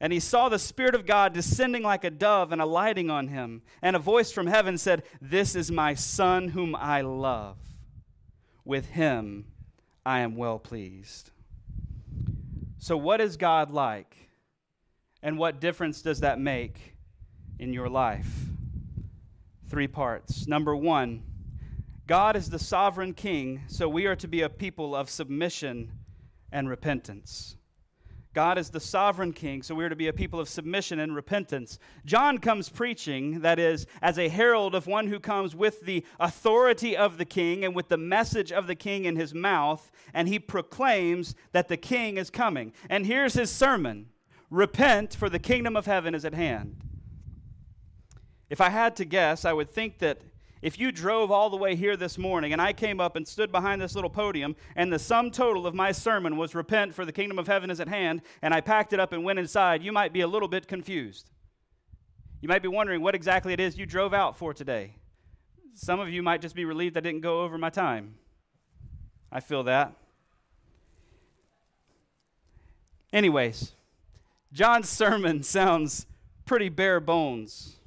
And 0.00 0.12
he 0.12 0.18
saw 0.18 0.48
the 0.48 0.58
Spirit 0.58 0.96
of 0.96 1.06
God 1.06 1.32
descending 1.32 1.84
like 1.84 2.02
a 2.02 2.10
dove 2.10 2.50
and 2.50 2.60
alighting 2.60 3.10
on 3.10 3.28
him. 3.28 3.62
And 3.80 3.94
a 3.94 4.00
voice 4.00 4.32
from 4.32 4.48
heaven 4.48 4.76
said, 4.76 5.04
This 5.20 5.54
is 5.54 5.70
my 5.70 5.94
Son 5.94 6.48
whom 6.48 6.74
I 6.74 7.02
love. 7.02 7.58
With 8.64 8.86
him 8.86 9.44
I 10.04 10.18
am 10.20 10.34
well 10.34 10.58
pleased. 10.58 11.30
So, 12.82 12.96
what 12.96 13.20
is 13.20 13.36
God 13.36 13.70
like? 13.70 14.16
And 15.22 15.36
what 15.36 15.60
difference 15.60 16.00
does 16.00 16.20
that 16.20 16.40
make 16.40 16.96
in 17.58 17.74
your 17.74 17.90
life? 17.90 18.46
Three 19.68 19.86
parts. 19.86 20.46
Number 20.46 20.74
one, 20.74 21.22
God 22.06 22.36
is 22.36 22.48
the 22.48 22.58
sovereign 22.58 23.12
king, 23.12 23.60
so 23.66 23.86
we 23.86 24.06
are 24.06 24.16
to 24.16 24.26
be 24.26 24.40
a 24.40 24.48
people 24.48 24.96
of 24.96 25.10
submission 25.10 25.92
and 26.50 26.70
repentance. 26.70 27.56
God 28.32 28.58
is 28.58 28.70
the 28.70 28.78
sovereign 28.78 29.32
king, 29.32 29.62
so 29.62 29.74
we're 29.74 29.88
to 29.88 29.96
be 29.96 30.06
a 30.06 30.12
people 30.12 30.38
of 30.38 30.48
submission 30.48 31.00
and 31.00 31.16
repentance. 31.16 31.80
John 32.04 32.38
comes 32.38 32.68
preaching, 32.68 33.40
that 33.40 33.58
is, 33.58 33.86
as 34.00 34.18
a 34.18 34.28
herald 34.28 34.74
of 34.76 34.86
one 34.86 35.08
who 35.08 35.18
comes 35.18 35.56
with 35.56 35.80
the 35.80 36.04
authority 36.20 36.96
of 36.96 37.18
the 37.18 37.24
king 37.24 37.64
and 37.64 37.74
with 37.74 37.88
the 37.88 37.96
message 37.96 38.52
of 38.52 38.68
the 38.68 38.76
king 38.76 39.04
in 39.04 39.16
his 39.16 39.34
mouth, 39.34 39.90
and 40.14 40.28
he 40.28 40.38
proclaims 40.38 41.34
that 41.50 41.66
the 41.66 41.76
king 41.76 42.18
is 42.18 42.30
coming. 42.30 42.72
And 42.88 43.04
here's 43.04 43.34
his 43.34 43.50
sermon 43.50 44.06
Repent, 44.48 45.14
for 45.14 45.28
the 45.30 45.38
kingdom 45.38 45.76
of 45.76 45.86
heaven 45.86 46.12
is 46.12 46.24
at 46.24 46.34
hand. 46.34 46.82
If 48.48 48.60
I 48.60 48.68
had 48.68 48.96
to 48.96 49.04
guess, 49.04 49.44
I 49.44 49.52
would 49.52 49.70
think 49.70 49.98
that 49.98 50.22
if 50.62 50.78
you 50.78 50.92
drove 50.92 51.30
all 51.30 51.48
the 51.48 51.56
way 51.56 51.74
here 51.74 51.96
this 51.96 52.18
morning 52.18 52.52
and 52.52 52.60
I 52.60 52.72
came 52.72 53.00
up 53.00 53.16
and 53.16 53.26
stood 53.26 53.50
behind 53.50 53.80
this 53.80 53.94
little 53.94 54.10
podium 54.10 54.56
and 54.76 54.92
the 54.92 54.98
sum 54.98 55.30
total 55.30 55.66
of 55.66 55.74
my 55.74 55.92
sermon 55.92 56.36
was 56.36 56.54
repent 56.54 56.94
for 56.94 57.04
the 57.04 57.12
kingdom 57.12 57.38
of 57.38 57.46
heaven 57.46 57.70
is 57.70 57.80
at 57.80 57.88
hand 57.88 58.22
and 58.42 58.52
I 58.52 58.60
packed 58.60 58.92
it 58.92 59.00
up 59.00 59.12
and 59.12 59.24
went 59.24 59.38
inside, 59.38 59.82
you 59.82 59.92
might 59.92 60.12
be 60.12 60.20
a 60.20 60.26
little 60.26 60.48
bit 60.48 60.68
confused. 60.68 61.30
You 62.40 62.48
might 62.48 62.62
be 62.62 62.68
wondering 62.68 63.02
what 63.02 63.14
exactly 63.14 63.52
it 63.52 63.60
is 63.60 63.78
you 63.78 63.86
drove 63.86 64.14
out 64.14 64.36
for 64.36 64.52
today. 64.52 64.96
Some 65.74 66.00
of 66.00 66.10
you 66.10 66.22
might 66.22 66.42
just 66.42 66.54
be 66.54 66.64
relieved 66.64 66.96
I 66.96 67.00
didn't 67.00 67.20
go 67.20 67.42
over 67.42 67.56
my 67.56 67.70
time. 67.70 68.16
I 69.32 69.40
feel 69.40 69.62
that. 69.64 69.94
Anyways, 73.12 73.72
John's 74.52 74.88
sermon 74.90 75.42
sounds 75.42 76.06
pretty 76.44 76.68
bare 76.68 77.00
bones. 77.00 77.79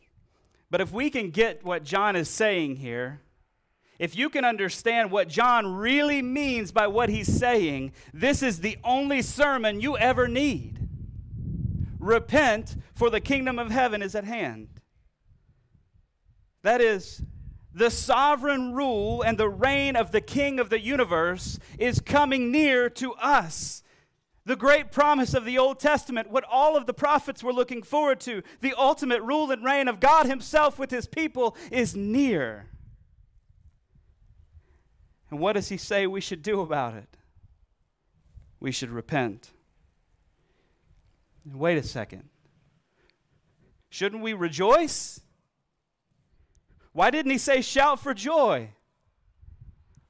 But 0.73 0.81
if 0.81 0.91
we 0.91 1.11
can 1.11 1.29
get 1.29 1.63
what 1.63 1.83
John 1.83 2.15
is 2.15 2.27
saying 2.27 2.77
here, 2.77 3.21
if 3.99 4.15
you 4.15 4.27
can 4.27 4.43
understand 4.43 5.11
what 5.11 5.27
John 5.27 5.67
really 5.75 6.23
means 6.23 6.71
by 6.71 6.87
what 6.87 7.09
he's 7.09 7.31
saying, 7.31 7.91
this 8.11 8.41
is 8.41 8.61
the 8.61 8.79
only 8.83 9.21
sermon 9.21 9.81
you 9.81 9.95
ever 9.99 10.27
need. 10.27 10.79
Repent, 11.99 12.75
for 12.95 13.11
the 13.11 13.19
kingdom 13.19 13.59
of 13.59 13.69
heaven 13.69 14.01
is 14.01 14.15
at 14.15 14.23
hand. 14.23 14.67
That 16.63 16.81
is, 16.81 17.21
the 17.71 17.91
sovereign 17.91 18.73
rule 18.73 19.21
and 19.21 19.37
the 19.37 19.49
reign 19.49 19.95
of 19.95 20.11
the 20.11 20.21
king 20.21 20.59
of 20.59 20.71
the 20.71 20.79
universe 20.79 21.59
is 21.77 21.99
coming 21.99 22.51
near 22.51 22.89
to 22.89 23.13
us. 23.13 23.83
The 24.45 24.55
great 24.57 24.91
promise 24.91 25.33
of 25.33 25.45
the 25.45 25.57
Old 25.57 25.79
Testament, 25.79 26.29
what 26.29 26.43
all 26.49 26.75
of 26.75 26.85
the 26.85 26.93
prophets 26.93 27.41
were 27.41 27.53
looking 27.53 27.81
forward 27.81 28.19
to, 28.21 28.43
the 28.59 28.73
ultimate 28.77 29.21
rule 29.21 29.49
and 29.51 29.63
reign 29.63 29.87
of 29.87 30.01
God 30.01 30.25
Himself 30.25 30.77
with 30.77 30.91
His 30.91 31.07
people, 31.07 31.55
is 31.71 31.95
near. 31.95 32.67
And 35.31 35.39
what 35.39 35.53
does 35.53 35.69
He 35.69 35.77
say 35.77 36.07
we 36.07 36.19
should 36.19 36.43
do 36.43 36.59
about 36.59 36.93
it? 36.95 37.07
We 38.59 38.71
should 38.71 38.89
repent. 38.89 39.51
Wait 41.45 41.77
a 41.77 41.83
second. 41.83 42.27
Shouldn't 43.89 44.23
we 44.23 44.33
rejoice? 44.33 45.21
Why 46.91 47.11
didn't 47.11 47.31
He 47.31 47.37
say 47.37 47.61
shout 47.61 47.99
for 47.99 48.13
joy? 48.13 48.71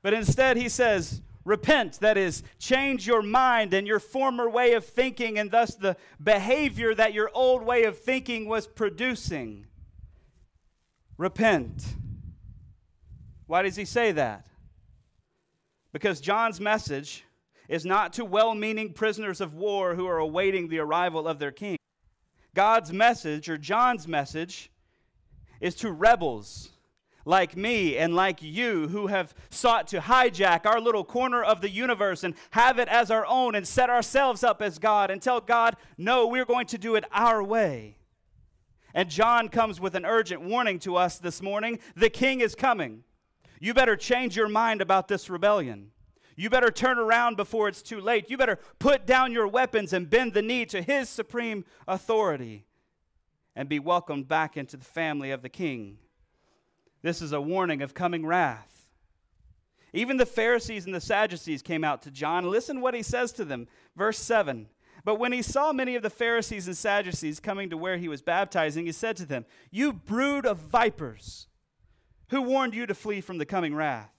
But 0.02 0.14
instead, 0.14 0.58
He 0.58 0.70
says, 0.70 1.22
Repent, 1.46 2.00
that 2.00 2.18
is, 2.18 2.42
change 2.58 3.06
your 3.06 3.22
mind 3.22 3.74
and 3.74 3.86
your 3.86 4.00
former 4.00 4.50
way 4.50 4.74
of 4.74 4.86
thinking, 4.86 5.38
and 5.38 5.52
thus 5.52 5.76
the 5.76 5.98
behavior 6.22 6.96
that 6.96 7.14
your 7.14 7.30
old 7.34 7.64
way 7.64 7.84
of 7.84 8.00
thinking 8.00 8.48
was 8.48 8.66
producing. 8.66 9.68
Repent. 11.18 11.84
Why 13.46 13.62
does 13.62 13.76
he 13.76 13.86
say 13.86 14.14
that? 14.14 14.48
Because 15.92 16.22
John's 16.22 16.62
message 16.62 17.26
is 17.68 17.86
not 17.86 18.14
to 18.14 18.26
well 18.26 18.56
meaning 18.56 18.94
prisoners 18.94 19.42
of 19.42 19.54
war 19.54 19.96
who 19.96 20.08
are 20.08 20.18
awaiting 20.18 20.68
the 20.68 20.80
arrival 20.80 21.28
of 21.28 21.40
their 21.40 21.52
king. 21.52 21.78
God's 22.56 22.94
message, 22.94 23.50
or 23.50 23.58
John's 23.58 24.08
message, 24.08 24.72
is 25.60 25.76
to 25.76 25.92
rebels 25.92 26.73
like 27.26 27.56
me 27.56 27.98
and 27.98 28.16
like 28.16 28.42
you 28.42 28.88
who 28.90 29.08
have 29.08 29.34
sought 29.50 29.88
to 29.88 30.00
hijack 30.00 30.66
our 30.66 30.80
little 30.80 31.04
corner 31.04 31.44
of 31.44 31.62
the 31.62 31.70
universe 31.70 32.24
and 32.24 32.36
have 32.52 32.80
it 32.80 32.88
as 32.88 33.10
our 33.10 33.26
own 33.26 33.56
and 33.56 33.68
set 33.68 33.90
ourselves 33.90 34.44
up 34.44 34.62
as 34.62 34.80
God 34.80 35.10
and 35.10 35.22
tell 35.22 35.40
God, 35.40 35.76
no, 35.98 36.28
we're 36.28 36.46
going 36.46 36.68
to 36.68 36.78
do 36.78 36.96
it 36.96 37.06
our 37.12 37.42
way. 37.44 37.98
And 38.94 39.10
John 39.10 39.50
comes 39.50 39.80
with 39.80 39.96
an 39.96 40.06
urgent 40.06 40.42
warning 40.42 40.80
to 40.80 40.96
us 40.96 41.18
this 41.18 41.42
morning 41.42 41.80
the 41.96 42.10
king 42.10 42.42
is 42.42 42.56
coming. 42.56 43.04
You 43.60 43.74
better 43.74 43.96
change 43.96 44.36
your 44.36 44.50
mind 44.50 44.82
about 44.82 45.08
this 45.08 45.30
rebellion. 45.30 45.92
You 46.36 46.50
better 46.50 46.72
turn 46.72 46.98
around 46.98 47.38
before 47.38 47.68
it's 47.68 47.82
too 47.82 48.02
late. 48.02 48.30
You 48.30 48.38
better 48.38 48.60
put 48.80 49.06
down 49.06 49.32
your 49.32 49.48
weapons 49.48 49.94
and 49.94 50.10
bend 50.10 50.34
the 50.34 50.42
knee 50.42 50.66
to 50.66 50.82
his 50.82 51.08
supreme 51.10 51.64
authority 51.88 52.66
and 53.56 53.70
be 53.70 53.80
welcomed 53.80 54.28
back 54.28 54.58
into 54.58 54.78
the 54.78 54.86
family 54.86 55.32
of 55.32 55.44
the 55.44 55.50
king. 55.50 56.00
This 57.04 57.22
is 57.22 57.34
a 57.34 57.42
warning 57.42 57.82
of 57.82 57.94
coming 57.94 58.26
wrath. 58.26 58.88
Even 59.94 60.18
the 60.18 60.26
Pharisees 60.26 60.86
and 60.86 60.96
the 60.96 61.02
Sadducees 61.02 61.62
came 61.62 61.84
out 61.84 62.02
to 62.02 62.12
John. 62.12 62.50
Listen 62.50 62.82
what 62.82 62.96
he 62.96 63.04
says 63.04 63.32
to 63.34 63.46
them. 63.46 63.68
Verse 63.96 64.18
7. 64.18 64.68
But 65.06 65.20
when 65.20 65.34
he 65.34 65.42
saw 65.42 65.74
many 65.74 65.96
of 65.96 66.02
the 66.02 66.10
Pharisees 66.10 66.66
and 66.68 66.78
Sadducees 66.78 67.40
coming 67.40 67.70
to 67.70 67.78
where 67.78 67.98
he 67.98 68.08
was 68.08 68.22
baptizing, 68.22 68.86
he 68.86 68.92
said 68.92 69.18
to 69.18 69.26
them, 69.26 69.46
You 69.70 69.94
brood 69.94 70.46
of 70.46 70.58
vipers, 70.58 71.48
who 72.30 72.42
warned 72.42 72.74
you 72.74 72.88
to 72.88 72.96
flee 72.96 73.22
from 73.22 73.38
the 73.38 73.46
coming 73.46 73.76
wrath? 73.76 74.12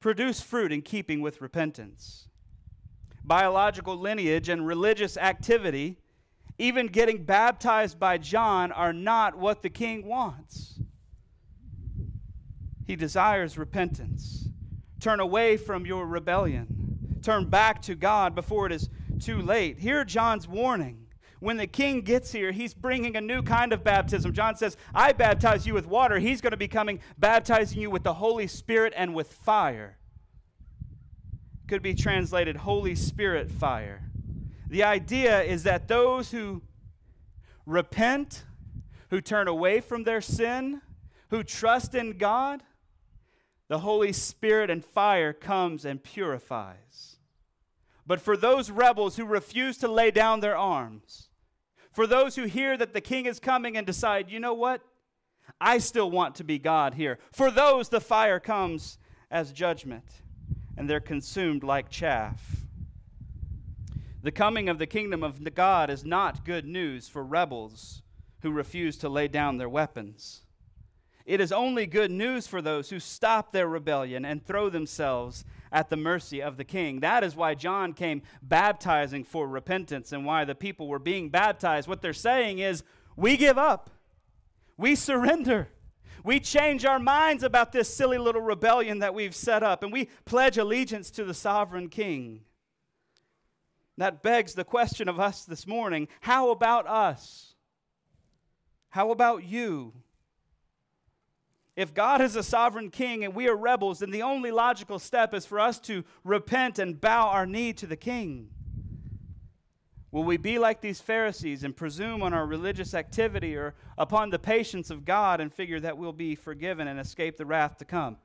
Produce 0.00 0.40
fruit 0.40 0.72
in 0.72 0.82
keeping 0.82 1.20
with 1.20 1.40
repentance. 1.40 2.28
Biological 3.24 3.96
lineage 3.96 4.48
and 4.48 4.66
religious 4.66 5.16
activity, 5.16 6.00
even 6.58 6.88
getting 6.88 7.24
baptized 7.24 8.00
by 8.00 8.18
John, 8.18 8.72
are 8.72 8.92
not 8.92 9.38
what 9.38 9.62
the 9.62 9.70
king 9.70 10.04
wants. 10.04 10.80
He 12.86 12.96
desires 12.96 13.58
repentance. 13.58 14.48
Turn 15.00 15.20
away 15.20 15.56
from 15.56 15.86
your 15.86 16.06
rebellion. 16.06 17.18
Turn 17.22 17.48
back 17.48 17.82
to 17.82 17.94
God 17.94 18.34
before 18.34 18.66
it 18.66 18.72
is 18.72 18.88
too 19.20 19.40
late. 19.40 19.78
Hear 19.78 20.04
John's 20.04 20.48
warning. 20.48 21.06
When 21.40 21.56
the 21.56 21.66
king 21.66 22.02
gets 22.02 22.30
here, 22.30 22.52
he's 22.52 22.72
bringing 22.72 23.16
a 23.16 23.20
new 23.20 23.42
kind 23.42 23.72
of 23.72 23.82
baptism. 23.82 24.32
John 24.32 24.54
says, 24.54 24.76
I 24.94 25.12
baptize 25.12 25.66
you 25.66 25.74
with 25.74 25.88
water. 25.88 26.20
He's 26.20 26.40
going 26.40 26.52
to 26.52 26.56
be 26.56 26.68
coming 26.68 27.00
baptizing 27.18 27.80
you 27.80 27.90
with 27.90 28.04
the 28.04 28.14
Holy 28.14 28.46
Spirit 28.46 28.92
and 28.96 29.12
with 29.12 29.32
fire. 29.32 29.98
Could 31.66 31.82
be 31.82 31.94
translated 31.94 32.58
Holy 32.58 32.94
Spirit 32.94 33.50
fire. 33.50 34.04
The 34.68 34.84
idea 34.84 35.42
is 35.42 35.64
that 35.64 35.88
those 35.88 36.30
who 36.30 36.62
repent, 37.66 38.44
who 39.10 39.20
turn 39.20 39.48
away 39.48 39.80
from 39.80 40.04
their 40.04 40.20
sin, 40.20 40.80
who 41.30 41.42
trust 41.42 41.94
in 41.94 42.18
God, 42.18 42.62
the 43.72 43.78
Holy 43.78 44.12
Spirit 44.12 44.68
and 44.68 44.84
fire 44.84 45.32
comes 45.32 45.86
and 45.86 46.02
purifies. 46.02 47.16
But 48.06 48.20
for 48.20 48.36
those 48.36 48.70
rebels 48.70 49.16
who 49.16 49.24
refuse 49.24 49.78
to 49.78 49.88
lay 49.88 50.10
down 50.10 50.40
their 50.40 50.58
arms, 50.58 51.30
for 51.90 52.06
those 52.06 52.36
who 52.36 52.44
hear 52.44 52.76
that 52.76 52.92
the 52.92 53.00
king 53.00 53.24
is 53.24 53.40
coming 53.40 53.74
and 53.78 53.86
decide, 53.86 54.30
you 54.30 54.38
know 54.38 54.52
what? 54.52 54.82
I 55.58 55.78
still 55.78 56.10
want 56.10 56.34
to 56.34 56.44
be 56.44 56.58
God 56.58 56.92
here. 56.92 57.18
For 57.32 57.50
those, 57.50 57.88
the 57.88 58.02
fire 58.02 58.38
comes 58.38 58.98
as 59.30 59.52
judgment, 59.52 60.20
and 60.76 60.86
they're 60.86 61.00
consumed 61.00 61.64
like 61.64 61.88
chaff. 61.88 62.66
The 64.22 64.32
coming 64.32 64.68
of 64.68 64.76
the 64.76 64.86
kingdom 64.86 65.22
of 65.22 65.54
God 65.54 65.88
is 65.88 66.04
not 66.04 66.44
good 66.44 66.66
news 66.66 67.08
for 67.08 67.24
rebels 67.24 68.02
who 68.42 68.50
refuse 68.50 68.98
to 68.98 69.08
lay 69.08 69.28
down 69.28 69.56
their 69.56 69.66
weapons. 69.66 70.41
It 71.24 71.40
is 71.40 71.52
only 71.52 71.86
good 71.86 72.10
news 72.10 72.46
for 72.46 72.60
those 72.60 72.90
who 72.90 72.98
stop 72.98 73.52
their 73.52 73.68
rebellion 73.68 74.24
and 74.24 74.44
throw 74.44 74.68
themselves 74.68 75.44
at 75.70 75.88
the 75.88 75.96
mercy 75.96 76.42
of 76.42 76.56
the 76.56 76.64
king. 76.64 77.00
That 77.00 77.22
is 77.24 77.36
why 77.36 77.54
John 77.54 77.92
came 77.92 78.22
baptizing 78.42 79.24
for 79.24 79.46
repentance 79.46 80.12
and 80.12 80.26
why 80.26 80.44
the 80.44 80.54
people 80.54 80.88
were 80.88 80.98
being 80.98 81.28
baptized. 81.28 81.88
What 81.88 82.02
they're 82.02 82.12
saying 82.12 82.58
is, 82.58 82.82
we 83.16 83.36
give 83.36 83.58
up, 83.58 83.90
we 84.76 84.94
surrender. 84.94 85.68
We 86.24 86.38
change 86.38 86.84
our 86.84 87.00
minds 87.00 87.42
about 87.42 87.72
this 87.72 87.92
silly 87.92 88.18
little 88.18 88.40
rebellion 88.40 89.00
that 89.00 89.14
we've 89.14 89.34
set 89.34 89.64
up, 89.64 89.82
and 89.82 89.92
we 89.92 90.08
pledge 90.24 90.56
allegiance 90.56 91.10
to 91.12 91.24
the 91.24 91.34
sovereign 91.34 91.88
king. 91.88 92.42
That 93.98 94.22
begs 94.22 94.54
the 94.54 94.64
question 94.64 95.08
of 95.08 95.18
us 95.18 95.44
this 95.44 95.66
morning 95.66 96.08
how 96.20 96.50
about 96.50 96.86
us? 96.86 97.54
How 98.90 99.10
about 99.10 99.44
you? 99.44 99.94
If 101.74 101.94
God 101.94 102.20
is 102.20 102.36
a 102.36 102.42
sovereign 102.42 102.90
king 102.90 103.24
and 103.24 103.34
we 103.34 103.48
are 103.48 103.56
rebels, 103.56 104.00
then 104.00 104.10
the 104.10 104.22
only 104.22 104.50
logical 104.50 104.98
step 104.98 105.32
is 105.32 105.46
for 105.46 105.58
us 105.58 105.78
to 105.80 106.04
repent 106.22 106.78
and 106.78 107.00
bow 107.00 107.28
our 107.28 107.46
knee 107.46 107.72
to 107.74 107.86
the 107.86 107.96
king. 107.96 108.50
Will 110.10 110.24
we 110.24 110.36
be 110.36 110.58
like 110.58 110.82
these 110.82 111.00
Pharisees 111.00 111.64
and 111.64 111.74
presume 111.74 112.22
on 112.22 112.34
our 112.34 112.44
religious 112.44 112.92
activity 112.92 113.56
or 113.56 113.74
upon 113.96 114.28
the 114.28 114.38
patience 114.38 114.90
of 114.90 115.06
God 115.06 115.40
and 115.40 115.50
figure 115.50 115.80
that 115.80 115.96
we'll 115.96 116.12
be 116.12 116.34
forgiven 116.34 116.86
and 116.86 117.00
escape 117.00 117.38
the 117.38 117.46
wrath 117.46 117.78
to 117.78 117.86
come? 117.86 118.18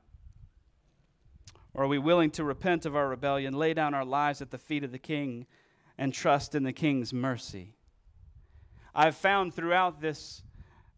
Or 1.72 1.84
are 1.84 1.88
we 1.88 1.98
willing 1.98 2.30
to 2.32 2.44
repent 2.44 2.84
of 2.84 2.94
our 2.94 3.08
rebellion, 3.08 3.54
lay 3.54 3.72
down 3.72 3.94
our 3.94 4.04
lives 4.04 4.42
at 4.42 4.50
the 4.50 4.58
feet 4.58 4.84
of 4.84 4.92
the 4.92 4.98
king, 4.98 5.46
and 5.96 6.12
trust 6.12 6.54
in 6.54 6.64
the 6.64 6.72
king's 6.74 7.14
mercy? 7.14 7.74
I've 8.94 9.16
found 9.16 9.54
throughout 9.54 10.02
this 10.02 10.42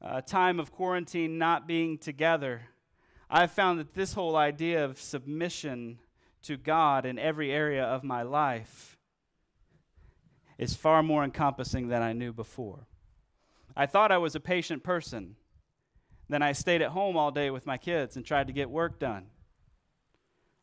uh, 0.02 0.20
time 0.20 0.58
of 0.58 0.72
quarantine 0.72 1.38
not 1.38 1.66
being 1.66 1.98
together, 1.98 2.62
I've 3.28 3.52
found 3.52 3.78
that 3.78 3.94
this 3.94 4.14
whole 4.14 4.36
idea 4.36 4.84
of 4.84 5.00
submission 5.00 5.98
to 6.42 6.56
God 6.56 7.04
in 7.04 7.18
every 7.18 7.52
area 7.52 7.84
of 7.84 8.02
my 8.02 8.22
life 8.22 8.96
is 10.58 10.74
far 10.74 11.02
more 11.02 11.22
encompassing 11.22 11.88
than 11.88 12.02
I 12.02 12.12
knew 12.12 12.32
before. 12.32 12.86
I 13.76 13.86
thought 13.86 14.12
I 14.12 14.18
was 14.18 14.34
a 14.34 14.40
patient 14.40 14.82
person. 14.82 15.36
Then 16.28 16.42
I 16.42 16.52
stayed 16.52 16.82
at 16.82 16.90
home 16.90 17.16
all 17.16 17.30
day 17.30 17.50
with 17.50 17.66
my 17.66 17.78
kids 17.78 18.16
and 18.16 18.24
tried 18.24 18.46
to 18.46 18.52
get 18.52 18.70
work 18.70 18.98
done. 18.98 19.26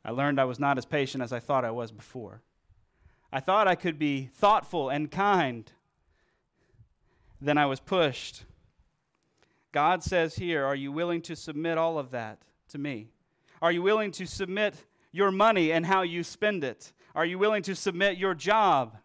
I 0.03 0.12
learned 0.12 0.39
I 0.39 0.46
was 0.46 0.60
not 0.60 0.77
as 0.77 0.86
patient 0.86 1.24
as 1.24 1.34
I 1.34 1.39
thought 1.39 1.65
I 1.65 1.72
was 1.72 1.91
before. 1.91 2.41
I 3.32 3.39
thought 3.39 3.67
I 3.67 3.75
could 3.75 4.00
be 4.00 4.29
thoughtful 4.34 4.89
and 4.89 5.12
kind. 5.12 5.72
Then 7.41 7.58
I 7.58 7.65
was 7.65 7.79
pushed 7.79 8.46
God 9.77 10.01
says 10.01 10.36
here, 10.36 10.65
Are 10.65 10.75
you 10.75 10.91
willing 10.91 11.22
to 11.22 11.36
submit 11.36 11.77
all 11.77 12.00
of 12.00 12.10
that 12.10 12.39
to 12.69 12.79
me? 12.79 13.10
Are 13.62 13.72
you 13.72 13.84
willing 13.84 14.10
to 14.13 14.25
submit 14.25 14.74
your 15.12 15.29
money 15.29 15.72
and 15.72 15.86
how 15.86 16.01
you 16.01 16.24
spend 16.24 16.63
it? 16.63 16.91
Are 17.13 17.27
you 17.27 17.38
willing 17.38 17.62
to 17.62 17.75
submit 17.75 18.17
your 18.17 18.34
job? 18.34 18.98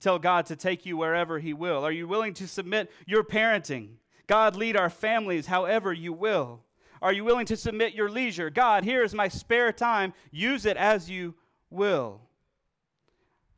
Tell 0.00 0.18
God 0.18 0.46
to 0.46 0.56
take 0.56 0.86
you 0.86 0.96
wherever 0.96 1.38
He 1.38 1.52
will. 1.52 1.84
Are 1.84 1.92
you 1.92 2.08
willing 2.08 2.32
to 2.32 2.48
submit 2.48 2.90
your 3.06 3.22
parenting? 3.22 3.96
God, 4.26 4.56
lead 4.56 4.78
our 4.78 4.88
families 4.88 5.44
however 5.44 5.92
you 5.92 6.14
will. 6.14 6.62
Are 7.02 7.12
you 7.12 7.22
willing 7.22 7.44
to 7.44 7.56
submit 7.58 7.92
your 7.92 8.08
leisure? 8.08 8.48
God, 8.48 8.84
here 8.84 9.02
is 9.02 9.12
my 9.12 9.28
spare 9.28 9.72
time. 9.72 10.14
Use 10.30 10.64
it 10.64 10.78
as 10.78 11.10
you 11.10 11.34
will. 11.68 12.22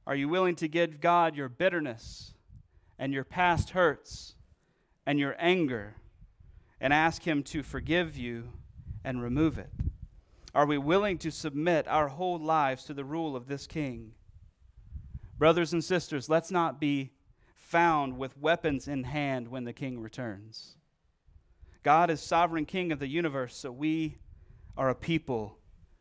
Are 0.04 0.16
you 0.16 0.28
willing 0.28 0.56
to 0.56 0.66
give 0.66 1.00
God 1.00 1.36
your 1.36 1.48
bitterness 1.48 2.34
and 2.98 3.12
your 3.12 3.22
past 3.22 3.70
hurts 3.70 4.34
and 5.06 5.16
your 5.16 5.36
anger 5.38 5.94
and 6.80 6.92
ask 6.92 7.22
Him 7.22 7.42
to 7.44 7.62
forgive 7.62 8.16
you 8.16 8.52
and 9.04 9.22
remove 9.22 9.58
it? 9.58 9.72
Are 10.54 10.66
we 10.66 10.78
willing 10.78 11.18
to 11.18 11.30
submit 11.30 11.86
our 11.86 12.08
whole 12.08 12.38
lives 12.38 12.84
to 12.84 12.94
the 12.94 13.04
rule 13.04 13.36
of 13.36 13.46
this 13.46 13.66
King? 13.66 14.12
Brothers 15.38 15.72
and 15.72 15.82
sisters, 15.82 16.28
let's 16.28 16.50
not 16.50 16.80
be 16.80 17.12
found 17.54 18.18
with 18.18 18.36
weapons 18.36 18.88
in 18.88 19.04
hand 19.04 19.48
when 19.48 19.64
the 19.64 19.72
king 19.72 20.00
returns. 20.00 20.76
God 21.82 22.10
is 22.10 22.20
sovereign 22.20 22.66
king 22.66 22.92
of 22.92 22.98
the 22.98 23.06
universe, 23.06 23.56
so 23.56 23.70
we 23.70 24.18
are 24.76 24.90
a 24.90 24.94
people 24.94 25.56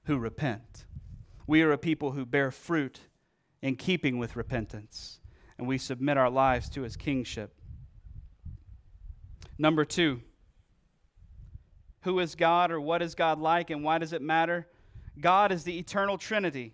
who 0.06 0.18
repent. 0.18 0.86
We 1.48 1.62
are 1.62 1.72
a 1.72 1.78
people 1.78 2.12
who 2.12 2.26
bear 2.26 2.52
fruit 2.52 3.02
in 3.62 3.76
keeping 3.76 4.18
with 4.18 4.36
repentance, 4.36 5.20
and 5.58 5.68
we 5.68 5.78
submit 5.78 6.18
our 6.18 6.30
lives 6.30 6.70
to 6.72 6.82
his 6.82 6.98
kingship. 6.98 7.54
Number 9.58 9.86
two, 9.86 10.22
who 12.02 12.20
is 12.20 12.36
God 12.36 12.72
or 12.72 12.80
what 12.80 13.02
is 13.02 13.16
God 13.16 13.40
like 13.40 13.70
and 13.70 13.84
why 13.84 13.98
does 13.98 14.14
it 14.14 14.22
matter? 14.22 14.68
God 15.20 15.52
is 15.52 15.64
the 15.64 15.78
eternal 15.78 16.18
Trinity, 16.18 16.74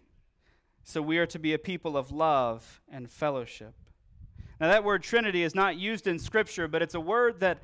so 0.84 1.02
we 1.02 1.18
are 1.18 1.26
to 1.28 1.40
be 1.40 1.54
a 1.54 1.60
people 1.60 1.98
of 1.98 2.12
love 2.12 2.82
and 2.90 3.10
fellowship. 3.10 3.74
Now, 4.60 4.70
that 4.70 4.84
word 4.84 5.04
Trinity 5.04 5.44
is 5.44 5.56
not 5.56 5.78
used 5.78 6.08
in 6.08 6.20
Scripture, 6.20 6.68
but 6.68 6.82
it's 6.82 6.96
a 6.96 7.00
word 7.00 7.40
that 7.40 7.60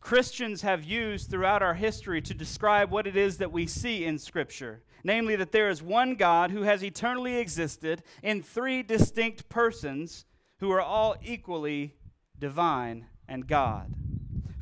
Christians 0.00 0.62
have 0.62 0.82
used 0.82 1.30
throughout 1.30 1.62
our 1.62 1.74
history 1.74 2.20
to 2.22 2.34
describe 2.34 2.90
what 2.90 3.06
it 3.06 3.16
is 3.16 3.38
that 3.38 3.52
we 3.52 3.66
see 3.66 4.04
in 4.04 4.18
Scripture. 4.18 4.82
Namely, 5.04 5.36
that 5.36 5.52
there 5.52 5.68
is 5.68 5.82
one 5.82 6.14
God 6.14 6.52
who 6.52 6.62
has 6.62 6.84
eternally 6.84 7.36
existed 7.36 8.02
in 8.22 8.42
three 8.42 8.82
distinct 8.82 9.48
persons 9.48 10.24
who 10.58 10.70
are 10.70 10.80
all 10.80 11.16
equally 11.24 11.96
divine 12.38 13.06
and 13.28 13.46
God. 13.46 13.92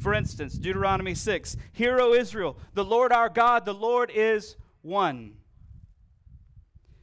For 0.00 0.14
instance, 0.14 0.54
Deuteronomy 0.54 1.14
6 1.14 1.56
Hear, 1.72 2.00
O 2.00 2.14
Israel, 2.14 2.56
the 2.74 2.84
Lord 2.84 3.12
our 3.12 3.28
God, 3.28 3.66
the 3.66 3.74
Lord 3.74 4.10
is 4.12 4.56
one. 4.82 5.34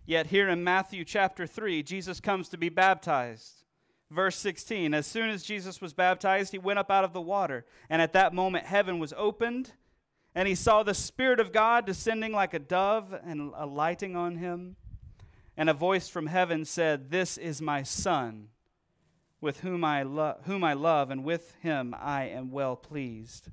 Yet 0.06 0.28
here 0.28 0.50
in 0.50 0.64
Matthew 0.64 1.06
chapter 1.06 1.46
3, 1.46 1.84
Jesus 1.84 2.20
comes 2.20 2.50
to 2.50 2.58
be 2.58 2.70
baptized. 2.70 3.64
Verse 4.10 4.36
16 4.38 4.94
As 4.94 5.06
soon 5.06 5.30
as 5.30 5.44
Jesus 5.44 5.80
was 5.80 5.94
baptized, 5.94 6.52
he 6.52 6.58
went 6.58 6.80
up 6.80 6.90
out 6.90 7.04
of 7.04 7.14
the 7.14 7.22
water. 7.22 7.66
And 7.90 8.02
at 8.02 8.14
that 8.14 8.34
moment, 8.34 8.66
heaven 8.66 8.98
was 8.98 9.14
opened, 9.16 9.74
and 10.34 10.48
he 10.48 10.56
saw 10.56 10.82
the 10.82 10.94
Spirit 10.94 11.40
of 11.40 11.52
God 11.52 11.86
descending 11.86 12.32
like 12.32 12.54
a 12.54 12.60
dove 12.60 13.14
and 13.24 13.54
alighting 13.56 14.16
on 14.16 14.38
him. 14.38 14.76
And 15.56 15.70
a 15.70 15.74
voice 15.74 16.08
from 16.08 16.28
heaven 16.28 16.66
said, 16.66 17.12
This 17.12 17.38
is 17.38 17.62
my 17.62 17.84
Son, 17.84 18.50
with 19.40 19.60
whom 19.62 19.84
I, 19.84 20.04
lo- 20.04 20.38
whom 20.44 20.64
I 20.64 20.74
love, 20.74 21.12
and 21.12 21.24
with 21.24 21.54
him 21.62 21.96
I 21.98 22.26
am 22.26 22.52
well 22.52 22.76
pleased. 22.76 23.50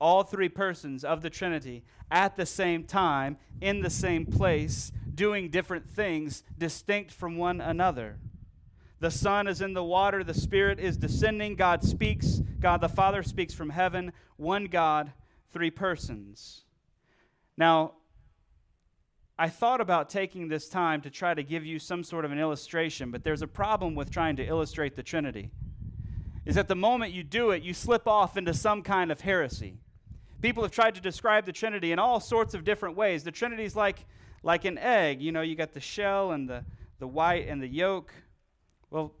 All 0.00 0.22
three 0.22 0.48
persons 0.48 1.04
of 1.04 1.20
the 1.20 1.30
Trinity 1.30 1.84
at 2.10 2.36
the 2.36 2.46
same 2.46 2.84
time, 2.84 3.36
in 3.60 3.82
the 3.82 3.90
same 3.90 4.26
place, 4.26 4.92
doing 5.14 5.50
different 5.50 5.88
things, 5.88 6.42
distinct 6.56 7.12
from 7.12 7.36
one 7.36 7.60
another. 7.60 8.18
The 9.00 9.10
Son 9.10 9.46
is 9.46 9.60
in 9.60 9.74
the 9.74 9.84
water, 9.84 10.24
the 10.24 10.34
Spirit 10.34 10.78
is 10.78 10.96
descending, 10.96 11.54
God 11.54 11.82
speaks, 11.82 12.40
God 12.58 12.80
the 12.80 12.88
Father 12.88 13.22
speaks 13.22 13.54
from 13.54 13.70
heaven, 13.70 14.12
one 14.36 14.66
God, 14.66 15.12
three 15.52 15.70
persons. 15.70 16.64
Now, 17.56 17.94
I 19.40 19.48
thought 19.48 19.80
about 19.80 20.10
taking 20.10 20.48
this 20.48 20.68
time 20.68 21.00
to 21.00 21.08
try 21.08 21.32
to 21.32 21.42
give 21.42 21.64
you 21.64 21.78
some 21.78 22.04
sort 22.04 22.26
of 22.26 22.30
an 22.30 22.38
illustration, 22.38 23.10
but 23.10 23.24
there's 23.24 23.40
a 23.40 23.46
problem 23.46 23.94
with 23.94 24.10
trying 24.10 24.36
to 24.36 24.44
illustrate 24.44 24.96
the 24.96 25.02
Trinity. 25.02 25.50
Is 26.44 26.56
that 26.56 26.68
the 26.68 26.74
moment 26.74 27.14
you 27.14 27.22
do 27.22 27.50
it, 27.50 27.62
you 27.62 27.72
slip 27.72 28.06
off 28.06 28.36
into 28.36 28.52
some 28.52 28.82
kind 28.82 29.10
of 29.10 29.22
heresy. 29.22 29.78
People 30.42 30.62
have 30.62 30.72
tried 30.72 30.94
to 30.96 31.00
describe 31.00 31.46
the 31.46 31.52
Trinity 31.52 31.90
in 31.90 31.98
all 31.98 32.20
sorts 32.20 32.52
of 32.52 32.64
different 32.64 32.98
ways. 32.98 33.24
The 33.24 33.32
Trinity's 33.32 33.74
like, 33.74 34.04
like 34.42 34.66
an 34.66 34.76
egg. 34.76 35.22
You 35.22 35.32
know, 35.32 35.40
you 35.40 35.56
got 35.56 35.72
the 35.72 35.80
shell 35.80 36.32
and 36.32 36.46
the, 36.46 36.62
the 36.98 37.08
white 37.08 37.48
and 37.48 37.62
the 37.62 37.68
yolk. 37.68 38.12
Well, 38.90 39.14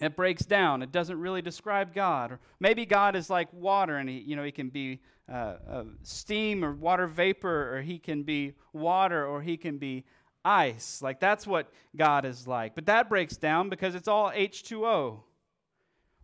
it 0.00 0.16
breaks 0.16 0.44
down. 0.44 0.82
It 0.82 0.92
doesn't 0.92 1.18
really 1.18 1.42
describe 1.42 1.94
God. 1.94 2.32
Or 2.32 2.40
maybe 2.60 2.84
God 2.84 3.16
is 3.16 3.30
like 3.30 3.52
water, 3.52 3.96
and 3.96 4.08
he, 4.08 4.18
you 4.18 4.36
know, 4.36 4.42
he 4.42 4.52
can 4.52 4.68
be 4.68 5.00
uh, 5.30 5.56
uh, 5.68 5.84
steam 6.02 6.64
or 6.64 6.72
water 6.72 7.06
vapor, 7.06 7.76
or 7.76 7.82
he 7.82 7.98
can 7.98 8.22
be 8.22 8.54
water, 8.72 9.24
or 9.24 9.42
he 9.42 9.56
can 9.56 9.78
be 9.78 10.04
ice. 10.44 11.00
Like 11.00 11.20
that's 11.20 11.46
what 11.46 11.72
God 11.96 12.24
is 12.24 12.46
like. 12.46 12.74
But 12.74 12.86
that 12.86 13.08
breaks 13.08 13.36
down 13.36 13.68
because 13.68 13.94
it's 13.94 14.08
all 14.08 14.30
H2O. 14.30 15.20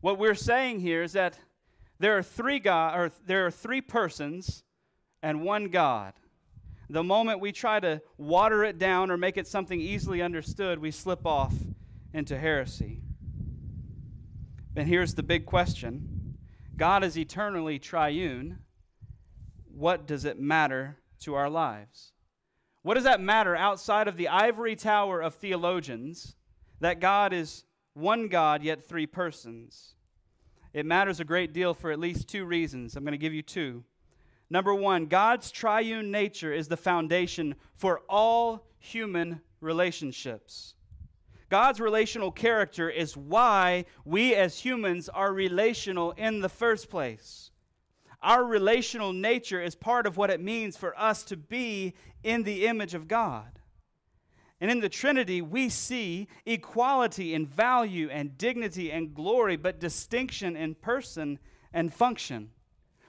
What 0.01 0.19
we're 0.19 0.35
saying 0.35 0.81
here 0.81 1.03
is 1.03 1.13
that 1.13 1.39
there 1.99 2.17
are 2.17 2.23
three 2.23 2.59
God, 2.59 2.99
or 2.99 3.13
there 3.27 3.47
are 3.47 3.51
three 3.51 3.81
persons 3.81 4.65
and 5.23 5.43
one 5.43 5.69
God. 5.69 6.15
The 6.89 7.05
moment 7.05 7.41
we 7.41 7.53
try 7.53 7.79
to 7.79 8.03
water 8.19 8.65
it 8.65 8.79
down 8.79 9.11
or 9.11 9.17
make 9.17 9.37
it 9.37 9.47
something 9.47 9.81
easily 9.81 10.21
understood, 10.23 10.81
we 10.81 10.91
slip 10.91 11.25
off 11.25 11.55
into 12.13 12.37
heresy. 12.37 13.03
And 14.81 14.89
here's 14.89 15.13
the 15.13 15.23
big 15.23 15.45
question 15.45 16.39
God 16.79 17.05
is 17.05 17.19
eternally 17.19 17.79
triune. 17.79 18.61
What 19.67 20.07
does 20.07 20.25
it 20.25 20.41
matter 20.41 20.97
to 21.21 21.35
our 21.35 21.51
lives? 21.51 22.15
What 22.81 22.95
does 22.95 23.05
that 23.05 23.21
matter 23.21 23.55
outside 23.55 24.09
of 24.09 24.17
the 24.17 24.29
ivory 24.29 24.77
tower 24.77 25.21
of 25.21 25.35
theologians 25.35 26.35
that 26.81 26.99
God 26.99 27.35
is 27.35 27.65
one 27.93 28.29
God, 28.29 28.63
yet 28.63 28.83
three 28.83 29.07
persons? 29.07 29.97
It 30.73 30.87
matters 30.87 31.21
a 31.21 31.27
great 31.27 31.53
deal 31.53 31.75
for 31.75 31.93
at 31.93 32.01
least 32.01 32.27
two 32.27 32.47
reasons. 32.47 32.97
I'm 32.97 33.05
going 33.05 33.13
to 33.13 33.19
give 33.19 33.35
you 33.35 33.43
two. 33.43 33.85
Number 34.49 34.75
one, 34.75 35.09
God's 35.09 35.51
triune 35.51 36.11
nature 36.11 36.55
is 36.55 36.69
the 36.69 36.79
foundation 36.79 37.55
for 37.77 38.01
all 38.09 38.65
human 38.79 39.43
relationships. 39.61 40.73
God's 41.51 41.81
relational 41.81 42.31
character 42.31 42.89
is 42.89 43.17
why 43.17 43.85
we 44.05 44.35
as 44.35 44.61
humans 44.61 45.09
are 45.09 45.33
relational 45.33 46.13
in 46.13 46.41
the 46.41 46.49
first 46.49 46.89
place. 46.89 47.51
Our 48.23 48.45
relational 48.45 49.13
nature 49.13 49.61
is 49.61 49.75
part 49.75 50.07
of 50.07 50.17
what 50.17 50.31
it 50.31 50.41
means 50.41 50.77
for 50.77 50.99
us 50.99 51.25
to 51.25 51.37
be 51.37 51.95
in 52.23 52.45
the 52.45 52.67
image 52.67 52.95
of 52.95 53.09
God. 53.09 53.59
And 54.61 54.71
in 54.71 54.81
the 54.81 54.89
Trinity, 54.89 55.43
we 55.43 55.69
see 55.69 56.29
equality 56.47 57.35
in 57.35 57.47
value 57.47 58.09
and 58.11 58.39
dignity 58.39 58.93
and 58.93 59.13
glory, 59.13 59.57
but 59.57 59.81
distinction 59.81 60.55
in 60.55 60.77
person 60.77 61.39
and 61.73 61.93
function. 61.93 62.51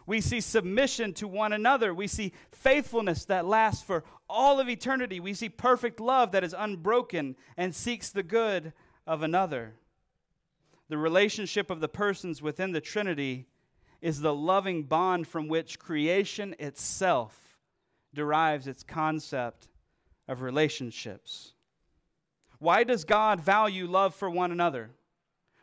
We 0.06 0.22
see 0.22 0.42
submission 0.42 1.14
to 1.16 1.28
one 1.28 1.54
another. 1.54 1.94
We 1.94 2.08
see 2.08 2.34
faithfulness 2.52 3.26
that 3.26 3.46
lasts 3.46 3.84
for 3.84 4.04
all 4.30 4.60
of 4.60 4.70
eternity. 4.70 5.20
We 5.20 5.34
see 5.34 5.50
perfect 5.50 6.00
love 6.00 6.32
that 6.32 6.44
is 6.44 6.56
unbroken 6.58 7.36
and 7.58 7.76
seeks 7.76 8.10
the 8.10 8.24
good 8.24 8.74
of 9.06 9.22
another. 9.22 9.76
The 10.90 10.98
relationship 10.98 11.70
of 11.70 11.80
the 11.80 11.88
persons 11.88 12.42
within 12.42 12.72
the 12.72 12.82
Trinity 12.82 13.46
is 14.02 14.20
the 14.20 14.34
loving 14.34 14.84
bond 14.84 15.28
from 15.28 15.48
which 15.48 15.80
creation 15.80 16.56
itself 16.60 17.58
derives 18.14 18.68
its 18.68 18.84
concept 18.84 19.70
of 20.28 20.42
relationships. 20.42 21.54
Why 22.60 22.84
does 22.84 23.06
God 23.06 23.42
value 23.42 23.88
love 23.88 24.14
for 24.14 24.30
one 24.30 24.52
another? 24.52 24.92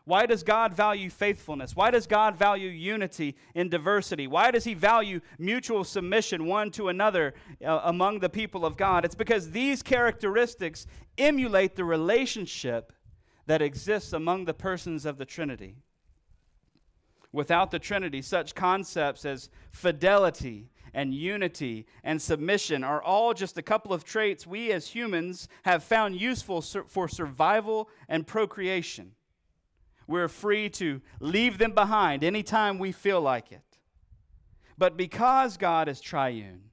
Why 0.08 0.24
does 0.24 0.42
God 0.42 0.72
value 0.72 1.10
faithfulness? 1.10 1.76
Why 1.76 1.90
does 1.90 2.06
God 2.06 2.34
value 2.34 2.70
unity 2.70 3.36
in 3.54 3.68
diversity? 3.68 4.26
Why 4.26 4.50
does 4.50 4.64
He 4.64 4.72
value 4.72 5.20
mutual 5.38 5.84
submission 5.84 6.46
one 6.46 6.70
to 6.70 6.88
another 6.88 7.34
uh, 7.62 7.82
among 7.84 8.20
the 8.20 8.30
people 8.30 8.64
of 8.64 8.78
God? 8.78 9.04
It's 9.04 9.14
because 9.14 9.50
these 9.50 9.82
characteristics 9.82 10.86
emulate 11.18 11.76
the 11.76 11.84
relationship 11.84 12.90
that 13.44 13.60
exists 13.60 14.14
among 14.14 14.46
the 14.46 14.54
persons 14.54 15.04
of 15.04 15.18
the 15.18 15.26
Trinity. 15.26 15.76
Without 17.30 17.70
the 17.70 17.78
Trinity, 17.78 18.22
such 18.22 18.54
concepts 18.54 19.26
as 19.26 19.50
fidelity 19.72 20.70
and 20.94 21.12
unity 21.12 21.84
and 22.02 22.22
submission 22.22 22.82
are 22.82 23.02
all 23.02 23.34
just 23.34 23.58
a 23.58 23.62
couple 23.62 23.92
of 23.92 24.04
traits 24.04 24.46
we 24.46 24.72
as 24.72 24.86
humans 24.86 25.48
have 25.64 25.84
found 25.84 26.18
useful 26.18 26.62
for 26.62 27.08
survival 27.08 27.90
and 28.08 28.26
procreation. 28.26 29.12
We're 30.08 30.28
free 30.28 30.68
to 30.70 31.00
leave 31.20 31.58
them 31.58 31.72
behind 31.72 32.24
anytime 32.24 32.78
we 32.78 32.90
feel 32.90 33.20
like 33.20 33.52
it. 33.52 33.62
But 34.76 34.96
because 34.96 35.56
God 35.56 35.88
is 35.88 36.00
triune 36.00 36.70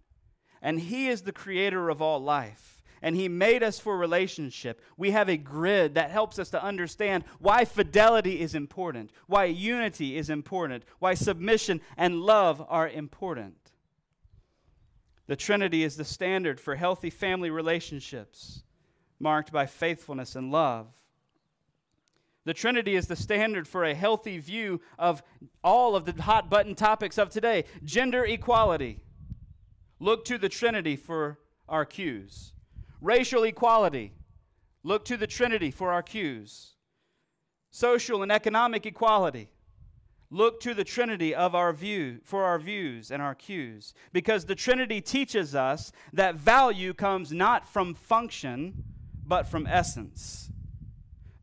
and 0.61 0.79
He 0.79 1.09
is 1.09 1.21
the 1.21 1.31
creator 1.31 1.89
of 1.89 2.01
all 2.01 2.19
life, 2.19 2.81
and 3.01 3.15
He 3.15 3.29
made 3.29 3.61
us 3.61 3.77
for 3.77 3.95
relationship. 3.95 4.81
We 4.97 5.11
have 5.11 5.29
a 5.29 5.37
grid 5.37 5.93
that 5.93 6.09
helps 6.09 6.39
us 6.39 6.49
to 6.49 6.63
understand 6.63 7.23
why 7.39 7.65
fidelity 7.65 8.39
is 8.39 8.55
important, 8.55 9.11
why 9.27 9.45
unity 9.45 10.17
is 10.17 10.31
important, 10.31 10.85
why 10.97 11.13
submission 11.13 11.81
and 11.97 12.21
love 12.21 12.65
are 12.67 12.89
important. 12.89 13.73
The 15.27 15.35
Trinity 15.35 15.83
is 15.83 15.97
the 15.97 16.05
standard 16.05 16.59
for 16.59 16.75
healthy 16.75 17.11
family 17.11 17.51
relationships, 17.51 18.63
marked 19.19 19.51
by 19.51 19.67
faithfulness 19.67 20.35
and 20.35 20.51
love. 20.51 20.87
The 22.45 22.53
Trinity 22.53 22.95
is 22.95 23.07
the 23.07 23.15
standard 23.15 23.67
for 23.67 23.83
a 23.83 23.95
healthy 23.95 24.37
view 24.37 24.79
of 24.99 25.23
all 25.63 25.95
of 25.95 26.05
the 26.05 26.21
hot 26.21 26.49
button 26.49 26.75
topics 26.75 27.17
of 27.17 27.29
today 27.29 27.65
gender 27.83 28.23
equality. 28.23 28.99
Look 29.99 30.25
to 30.25 30.37
the 30.37 30.49
Trinity 30.49 30.95
for 30.95 31.39
our 31.67 31.85
cues. 31.85 32.53
Racial 33.01 33.43
equality. 33.43 34.13
Look 34.83 35.05
to 35.05 35.17
the 35.17 35.27
Trinity 35.27 35.71
for 35.71 35.91
our 35.91 36.03
cues. 36.03 36.73
Social 37.71 38.21
and 38.21 38.31
economic 38.31 38.85
equality. 38.85 39.49
Look 40.29 40.59
to 40.61 40.75
the 40.75 40.83
Trinity 40.83 41.33
of 41.33 41.55
our 41.55 41.73
view 41.73 42.19
for 42.23 42.43
our 42.43 42.59
views 42.59 43.09
and 43.09 43.21
our 43.21 43.35
cues 43.35 43.93
because 44.13 44.45
the 44.45 44.55
Trinity 44.55 45.01
teaches 45.01 45.55
us 45.55 45.91
that 46.13 46.35
value 46.35 46.93
comes 46.93 47.31
not 47.31 47.67
from 47.67 47.95
function 47.95 48.83
but 49.25 49.47
from 49.47 49.65
essence. 49.65 50.51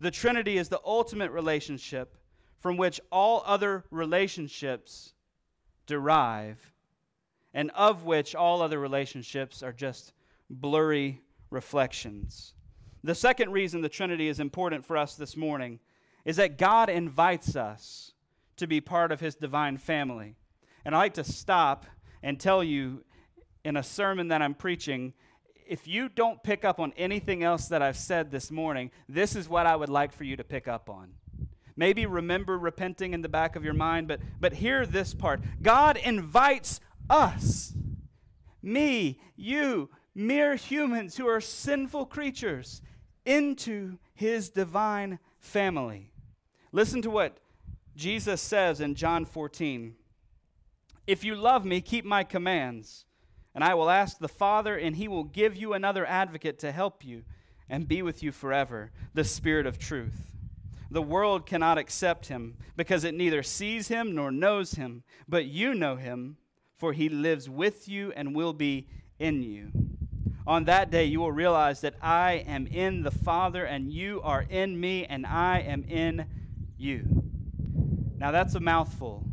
The 0.03 0.11
Trinity 0.11 0.59
is 0.59 0.69
the 0.69 0.81
ultimate 0.85 1.31
relationship 1.31 2.17
from 2.59 2.77
which 2.77 3.01
all 3.13 3.45
other 3.47 3.85
relationships 3.93 5.15
derive 5.87 6.59
and 7.55 7.71
of 7.71 8.03
which 8.03 8.35
all 8.35 8.63
other 8.63 8.81
relationships 8.81 9.63
are 9.63 9.73
just 9.73 10.13
blurry 10.51 11.21
reflections. 11.51 12.55
The 13.05 13.15
second 13.15 13.53
reason 13.53 13.81
the 13.81 13.89
Trinity 13.89 14.27
is 14.27 14.41
important 14.41 14.85
for 14.85 14.97
us 14.97 15.15
this 15.15 15.37
morning 15.37 15.79
is 16.25 16.35
that 16.35 16.59
God 16.59 16.89
invites 16.89 17.55
us 17.55 18.11
to 18.57 18.67
be 18.67 18.81
part 18.81 19.13
of 19.13 19.21
his 19.21 19.37
divine 19.37 19.77
family. 19.77 20.35
And 20.85 20.97
I 20.97 20.99
like 20.99 21.15
to 21.15 21.23
stop 21.23 21.87
and 22.25 22.41
tell 22.41 22.65
you 22.65 23.05
in 23.65 23.77
a 23.77 23.85
sermon 23.85 24.27
that 24.29 24.43
I'm 24.43 24.55
preaching 24.55 25.13
if 25.73 25.89
you 25.89 26.07
don't 26.07 26.43
pick 26.43 26.67
up 26.67 26.79
on 26.79 26.93
anything 26.99 27.43
else 27.43 27.69
that 27.69 27.81
I've 27.81 27.97
said 27.97 28.31
this 28.31 28.51
morning, 28.51 28.91
this 29.09 29.35
is 29.35 29.49
what 29.49 29.65
I 29.65 29.75
would 29.75 29.89
like 29.89 30.13
for 30.13 30.23
you 30.23 30.37
to 30.37 30.45
pick 30.45 30.69
up 30.69 30.91
on. 30.91 31.15
Maybe 31.77 32.05
remember 32.05 32.59
repenting 32.59 33.15
in 33.15 33.23
the 33.23 33.29
back 33.31 33.57
of 33.57 33.65
your 33.65 33.73
mind, 33.73 34.07
but, 34.07 34.21
but 34.39 34.53
hear 34.53 34.85
this 34.85 35.15
part 35.15 35.41
God 35.63 35.97
invites 35.97 36.79
us, 37.09 37.73
me, 38.63 39.19
you, 39.35 39.89
mere 40.15 40.57
humans 40.57 41.17
who 41.17 41.27
are 41.27 41.41
sinful 41.41 42.05
creatures, 42.05 42.83
into 43.25 43.97
his 44.15 44.51
divine 44.51 45.21
family. 45.41 46.13
Listen 46.71 47.01
to 47.01 47.09
what 47.09 47.39
Jesus 47.97 48.43
says 48.43 48.79
in 48.79 48.95
John 48.95 49.25
14 49.25 49.95
If 51.07 51.25
you 51.25 51.35
love 51.35 51.65
me, 51.65 51.81
keep 51.81 52.05
my 52.05 52.25
commands, 52.25 53.07
and 53.55 53.63
I 53.63 53.75
will 53.75 53.91
ask 53.91 54.19
the 54.19 54.29
Father, 54.29 54.77
and 54.77 54.97
he 54.97 55.09
will 55.09 55.25
give 55.25 55.57
you 55.57 55.73
another 55.73 56.07
advocate 56.07 56.59
to 56.61 56.73
help 56.73 57.05
you 57.05 57.23
and 57.69 57.89
be 57.89 58.03
with 58.03 58.23
you 58.23 58.33
forever, 58.33 58.91
the 59.15 59.25
Spirit 59.25 59.67
of 59.67 59.79
truth. 59.79 60.33
The 60.91 61.03
world 61.03 61.47
cannot 61.47 61.79
accept 61.79 62.27
him 62.27 62.57
because 62.77 63.05
it 63.05 63.15
neither 63.15 63.43
sees 63.43 63.89
him 63.89 64.15
nor 64.15 64.31
knows 64.31 64.73
him, 64.73 65.05
but 65.29 65.47
you 65.47 65.75
know 65.75 65.97
him, 65.97 66.37
for 66.77 66.93
he 66.93 67.09
lives 67.09 67.49
with 67.49 67.89
you 67.89 68.13
and 68.15 68.35
will 68.35 68.53
be 68.53 68.89
in 69.19 69.43
you. 69.43 69.71
On 70.47 70.65
that 70.65 70.91
day, 70.91 71.05
you 71.05 71.21
will 71.21 71.33
realize 71.33 71.81
that 71.83 71.95
I 72.03 72.45
am 72.47 72.67
in 72.67 73.03
the 73.03 73.11
Father, 73.11 73.65
and 73.65 73.93
you 73.93 74.21
are 74.23 74.43
in 74.43 74.79
me, 74.79 75.07
and 75.07 75.25
I 75.25 75.61
am 75.61 75.85
in 75.85 76.27
you. 76.77 77.23
Now, 78.19 78.33
that's 78.33 78.55
a 78.55 78.61
mouthful. 78.61 79.25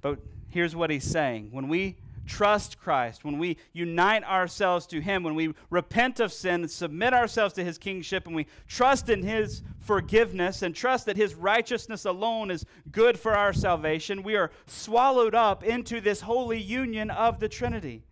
But 0.00 0.20
here's 0.48 0.76
what 0.76 0.90
he's 0.90 1.04
saying. 1.04 1.48
When 1.50 1.68
we 1.68 1.96
trust 2.26 2.78
Christ, 2.78 3.24
when 3.24 3.38
we 3.38 3.56
unite 3.72 4.24
ourselves 4.24 4.86
to 4.88 5.00
Him, 5.00 5.22
when 5.22 5.34
we 5.34 5.54
repent 5.70 6.20
of 6.20 6.32
sin 6.32 6.62
and 6.62 6.70
submit 6.70 7.14
ourselves 7.14 7.54
to 7.54 7.64
His 7.64 7.78
kingship, 7.78 8.26
and 8.26 8.34
we 8.34 8.46
trust 8.66 9.08
in 9.08 9.22
His 9.22 9.62
forgiveness 9.78 10.62
and 10.62 10.74
trust 10.74 11.06
that 11.06 11.16
His 11.16 11.34
righteousness 11.34 12.04
alone 12.04 12.50
is 12.50 12.66
good 12.90 13.18
for 13.18 13.34
our 13.34 13.52
salvation, 13.52 14.22
we 14.22 14.36
are 14.36 14.50
swallowed 14.66 15.34
up 15.34 15.62
into 15.62 16.00
this 16.00 16.22
holy 16.22 16.60
union 16.60 17.10
of 17.10 17.40
the 17.40 17.48
Trinity. 17.48 18.02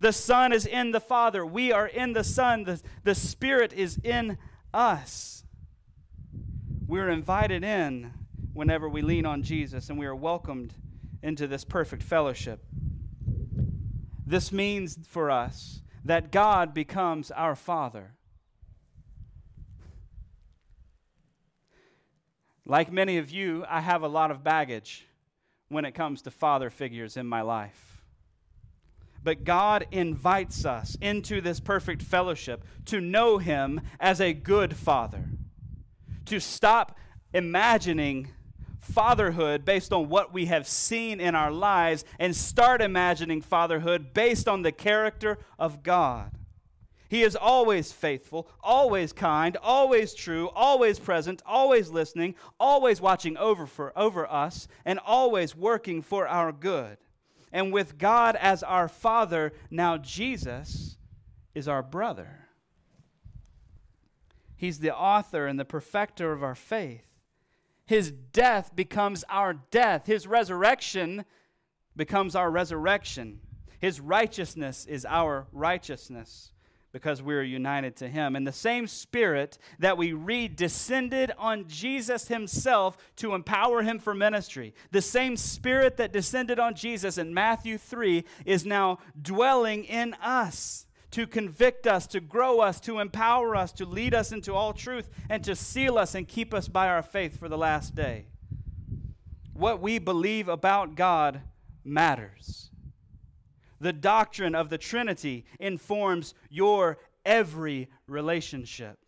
The 0.00 0.12
Son 0.12 0.52
is 0.52 0.66
in 0.66 0.90
the 0.90 1.00
Father. 1.00 1.46
We 1.46 1.72
are 1.72 1.86
in 1.86 2.12
the 2.12 2.24
Son. 2.24 2.64
The, 2.64 2.82
the 3.04 3.14
Spirit 3.14 3.72
is 3.72 3.98
in 4.04 4.36
us. 4.74 5.44
We're 6.86 7.08
invited 7.08 7.64
in 7.64 8.12
whenever 8.52 8.88
we 8.88 9.00
lean 9.00 9.24
on 9.24 9.42
Jesus, 9.42 9.88
and 9.88 9.98
we 9.98 10.06
are 10.06 10.14
welcomed 10.14 10.74
into 11.22 11.46
this 11.46 11.64
perfect 11.64 12.02
fellowship. 12.02 12.62
This 14.26 14.52
means 14.52 14.98
for 15.06 15.30
us 15.30 15.82
that 16.04 16.32
God 16.32 16.72
becomes 16.74 17.30
our 17.30 17.54
Father. 17.54 18.14
Like 22.66 22.90
many 22.90 23.18
of 23.18 23.30
you, 23.30 23.64
I 23.68 23.80
have 23.80 24.02
a 24.02 24.08
lot 24.08 24.30
of 24.30 24.42
baggage 24.42 25.06
when 25.68 25.84
it 25.84 25.92
comes 25.92 26.22
to 26.22 26.30
father 26.30 26.70
figures 26.70 27.16
in 27.16 27.26
my 27.26 27.42
life. 27.42 28.02
But 29.22 29.44
God 29.44 29.86
invites 29.90 30.64
us 30.64 30.96
into 31.00 31.40
this 31.40 31.60
perfect 31.60 32.02
fellowship 32.02 32.64
to 32.86 33.00
know 33.00 33.38
Him 33.38 33.80
as 33.98 34.20
a 34.20 34.34
good 34.34 34.76
Father, 34.76 35.24
to 36.26 36.40
stop 36.40 36.96
imagining 37.32 38.30
fatherhood 38.84 39.64
based 39.64 39.92
on 39.92 40.08
what 40.08 40.32
we 40.32 40.46
have 40.46 40.68
seen 40.68 41.20
in 41.20 41.34
our 41.34 41.50
lives 41.50 42.04
and 42.18 42.36
start 42.36 42.80
imagining 42.80 43.40
fatherhood 43.42 44.14
based 44.14 44.46
on 44.46 44.62
the 44.62 44.72
character 44.72 45.38
of 45.58 45.82
God. 45.82 46.32
He 47.08 47.22
is 47.22 47.36
always 47.36 47.92
faithful, 47.92 48.48
always 48.60 49.12
kind, 49.12 49.56
always 49.62 50.14
true, 50.14 50.50
always 50.54 50.98
present, 50.98 51.42
always 51.46 51.90
listening, 51.90 52.34
always 52.58 53.00
watching 53.00 53.36
over 53.36 53.66
for 53.66 53.96
over 53.96 54.30
us, 54.30 54.66
and 54.84 54.98
always 54.98 55.54
working 55.54 56.02
for 56.02 56.26
our 56.26 56.50
good. 56.50 56.96
And 57.52 57.72
with 57.72 57.98
God 57.98 58.36
as 58.36 58.64
our 58.64 58.88
Father, 58.88 59.52
now 59.70 59.96
Jesus 59.96 60.96
is 61.54 61.68
our 61.68 61.84
brother. 61.84 62.48
He's 64.56 64.80
the 64.80 64.94
author 64.94 65.46
and 65.46 65.58
the 65.58 65.64
perfecter 65.64 66.32
of 66.32 66.42
our 66.42 66.56
faith. 66.56 67.13
His 67.86 68.10
death 68.10 68.74
becomes 68.74 69.24
our 69.28 69.54
death. 69.54 70.06
His 70.06 70.26
resurrection 70.26 71.24
becomes 71.96 72.34
our 72.34 72.50
resurrection. 72.50 73.40
His 73.78 74.00
righteousness 74.00 74.86
is 74.86 75.04
our 75.04 75.46
righteousness 75.52 76.52
because 76.94 77.20
we 77.20 77.34
are 77.34 77.42
united 77.42 77.96
to 77.96 78.08
him. 78.08 78.36
And 78.36 78.46
the 78.46 78.52
same 78.52 78.86
spirit 78.86 79.58
that 79.80 79.98
we 79.98 80.12
read 80.12 80.54
descended 80.54 81.32
on 81.36 81.66
Jesus 81.66 82.28
himself 82.28 82.96
to 83.16 83.34
empower 83.34 83.82
him 83.82 83.98
for 83.98 84.14
ministry. 84.14 84.74
The 84.92 85.02
same 85.02 85.36
spirit 85.36 85.96
that 85.96 86.12
descended 86.12 86.60
on 86.60 86.74
Jesus 86.74 87.18
in 87.18 87.34
Matthew 87.34 87.78
3 87.78 88.24
is 88.46 88.64
now 88.64 88.98
dwelling 89.20 89.84
in 89.84 90.14
us 90.14 90.83
to 91.14 91.28
convict 91.28 91.86
us, 91.86 92.08
to 92.08 92.18
grow 92.18 92.58
us, 92.58 92.80
to 92.80 92.98
empower 92.98 93.54
us, 93.54 93.70
to 93.70 93.84
lead 93.84 94.12
us 94.12 94.32
into 94.32 94.52
all 94.52 94.72
truth, 94.72 95.08
and 95.30 95.44
to 95.44 95.54
seal 95.54 95.96
us 95.96 96.12
and 96.16 96.26
keep 96.26 96.52
us 96.52 96.66
by 96.66 96.88
our 96.88 97.04
faith 97.04 97.38
for 97.38 97.48
the 97.48 97.56
last 97.56 97.94
day. 97.94 98.26
What 99.52 99.80
we 99.80 100.00
believe 100.00 100.48
about 100.48 100.96
God 100.96 101.42
matters. 101.84 102.70
The 103.80 103.92
doctrine 103.92 104.56
of 104.56 104.70
the 104.70 104.78
Trinity 104.78 105.44
informs 105.60 106.34
your 106.50 106.98
every 107.24 107.90
relationship, 108.08 108.98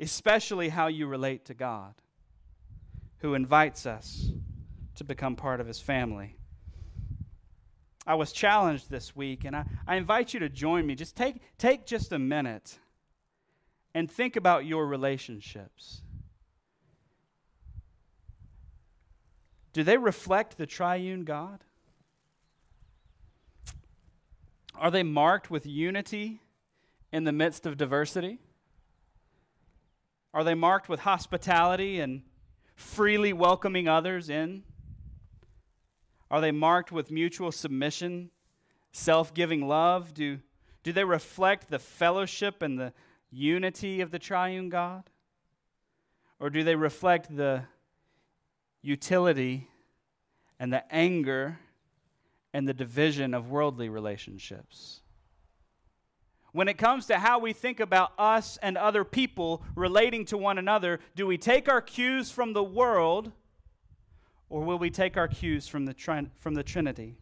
especially 0.00 0.70
how 0.70 0.88
you 0.88 1.06
relate 1.06 1.44
to 1.44 1.54
God, 1.54 1.94
who 3.18 3.34
invites 3.34 3.86
us 3.86 4.32
to 4.96 5.04
become 5.04 5.36
part 5.36 5.60
of 5.60 5.68
his 5.68 5.78
family. 5.78 6.39
I 8.06 8.14
was 8.14 8.32
challenged 8.32 8.90
this 8.90 9.14
week, 9.14 9.44
and 9.44 9.54
I, 9.54 9.64
I 9.86 9.96
invite 9.96 10.32
you 10.32 10.40
to 10.40 10.48
join 10.48 10.86
me. 10.86 10.94
Just 10.94 11.16
take, 11.16 11.36
take 11.58 11.86
just 11.86 12.12
a 12.12 12.18
minute 12.18 12.78
and 13.94 14.10
think 14.10 14.36
about 14.36 14.64
your 14.64 14.86
relationships. 14.86 16.02
Do 19.72 19.84
they 19.84 19.96
reflect 19.96 20.56
the 20.56 20.66
triune 20.66 21.24
God? 21.24 21.64
Are 24.74 24.90
they 24.90 25.02
marked 25.02 25.50
with 25.50 25.66
unity 25.66 26.40
in 27.12 27.24
the 27.24 27.32
midst 27.32 27.66
of 27.66 27.76
diversity? 27.76 28.38
Are 30.32 30.42
they 30.42 30.54
marked 30.54 30.88
with 30.88 31.00
hospitality 31.00 32.00
and 32.00 32.22
freely 32.74 33.32
welcoming 33.32 33.88
others 33.88 34.30
in? 34.30 34.62
Are 36.30 36.40
they 36.40 36.52
marked 36.52 36.92
with 36.92 37.10
mutual 37.10 37.52
submission, 37.52 38.30
self 38.92 39.34
giving 39.34 39.66
love? 39.66 40.14
Do, 40.14 40.38
do 40.82 40.92
they 40.92 41.04
reflect 41.04 41.70
the 41.70 41.78
fellowship 41.78 42.62
and 42.62 42.78
the 42.78 42.92
unity 43.30 44.00
of 44.00 44.10
the 44.10 44.18
triune 44.18 44.68
God? 44.68 45.10
Or 46.38 46.50
do 46.50 46.64
they 46.64 46.76
reflect 46.76 47.34
the 47.36 47.64
utility 48.82 49.68
and 50.58 50.72
the 50.72 50.92
anger 50.92 51.58
and 52.52 52.68
the 52.68 52.74
division 52.74 53.34
of 53.34 53.50
worldly 53.50 53.88
relationships. 53.88 55.00
When 56.52 56.68
it 56.68 56.78
comes 56.78 57.06
to 57.06 57.18
how 57.18 57.38
we 57.38 57.52
think 57.52 57.78
about 57.78 58.12
us 58.18 58.58
and 58.60 58.76
other 58.76 59.04
people 59.04 59.62
relating 59.76 60.24
to 60.26 60.36
one 60.36 60.58
another, 60.58 60.98
do 61.14 61.26
we 61.26 61.38
take 61.38 61.68
our 61.68 61.80
cues 61.80 62.30
from 62.30 62.52
the 62.52 62.64
world 62.64 63.30
or 64.50 64.62
will 64.62 64.78
we 64.78 64.90
take 64.90 65.16
our 65.16 65.28
cues 65.28 65.66
from 65.68 65.86
the, 65.86 65.94
from 66.38 66.54
the 66.54 66.62
Trinity? 66.62 67.16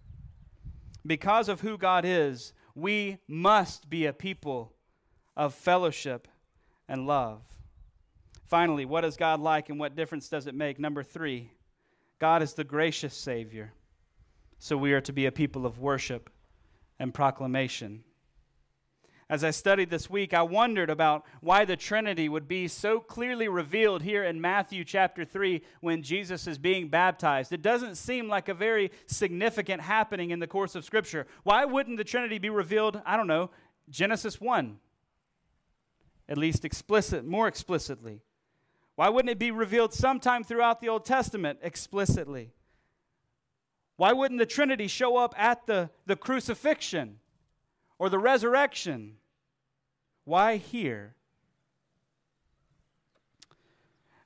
Because 1.06 1.48
of 1.48 1.60
who 1.60 1.78
God 1.78 2.04
is, 2.04 2.52
we 2.74 3.18
must 3.28 3.88
be 3.88 4.06
a 4.06 4.12
people 4.12 4.72
of 5.36 5.54
fellowship 5.54 6.26
and 6.88 7.06
love. 7.06 7.42
Finally, 8.46 8.86
what 8.86 9.04
is 9.04 9.16
God 9.16 9.40
like 9.40 9.68
and 9.68 9.78
what 9.78 9.94
difference 9.94 10.28
does 10.28 10.46
it 10.46 10.54
make? 10.54 10.80
Number 10.80 11.02
three, 11.02 11.52
God 12.18 12.42
is 12.42 12.54
the 12.54 12.64
gracious 12.64 13.14
Savior. 13.14 13.72
So 14.58 14.76
we 14.76 14.92
are 14.94 15.00
to 15.02 15.12
be 15.12 15.26
a 15.26 15.32
people 15.32 15.66
of 15.66 15.78
worship 15.78 16.30
and 16.98 17.12
proclamation. 17.12 18.02
As 19.30 19.44
I 19.44 19.50
studied 19.50 19.90
this 19.90 20.08
week, 20.08 20.32
I 20.32 20.40
wondered 20.40 20.88
about 20.88 21.26
why 21.42 21.66
the 21.66 21.76
Trinity 21.76 22.30
would 22.30 22.48
be 22.48 22.66
so 22.66 22.98
clearly 22.98 23.46
revealed 23.46 24.02
here 24.02 24.24
in 24.24 24.40
Matthew 24.40 24.84
chapter 24.84 25.22
3 25.22 25.62
when 25.82 26.02
Jesus 26.02 26.46
is 26.46 26.56
being 26.56 26.88
baptized. 26.88 27.52
It 27.52 27.60
doesn't 27.60 27.96
seem 27.96 28.26
like 28.26 28.48
a 28.48 28.54
very 28.54 28.90
significant 29.06 29.82
happening 29.82 30.30
in 30.30 30.38
the 30.38 30.46
course 30.46 30.74
of 30.74 30.84
Scripture. 30.84 31.26
Why 31.42 31.66
wouldn't 31.66 31.98
the 31.98 32.04
Trinity 32.04 32.38
be 32.38 32.48
revealed, 32.48 33.02
I 33.04 33.18
don't 33.18 33.26
know, 33.26 33.50
Genesis 33.90 34.40
1? 34.40 34.78
At 36.30 36.38
least 36.38 36.64
explicit, 36.64 37.26
more 37.26 37.48
explicitly. 37.48 38.22
Why 38.94 39.10
wouldn't 39.10 39.30
it 39.30 39.38
be 39.38 39.50
revealed 39.50 39.92
sometime 39.92 40.42
throughout 40.42 40.80
the 40.80 40.88
Old 40.88 41.04
Testament 41.04 41.58
explicitly? 41.62 42.54
Why 43.96 44.14
wouldn't 44.14 44.38
the 44.38 44.46
Trinity 44.46 44.88
show 44.88 45.18
up 45.18 45.34
at 45.36 45.66
the, 45.66 45.90
the 46.06 46.16
crucifixion 46.16 47.18
or 47.98 48.08
the 48.08 48.18
resurrection? 48.18 49.16
Why 50.24 50.56
here? 50.56 51.14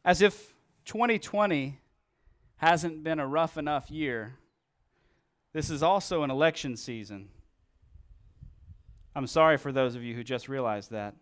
As 0.04 0.20
if 0.20 0.54
2020 0.84 1.80
hasn't 2.56 3.04
been 3.04 3.20
a 3.20 3.26
rough 3.26 3.56
enough 3.56 3.90
year, 3.90 4.34
this 5.52 5.70
is 5.70 5.82
also 5.82 6.22
an 6.22 6.30
election 6.30 6.76
season. 6.76 7.28
I'm 9.14 9.26
sorry 9.26 9.58
for 9.58 9.72
those 9.72 9.94
of 9.94 10.02
you 10.02 10.14
who 10.14 10.24
just 10.24 10.48
realized 10.48 10.90
that. 10.90 11.14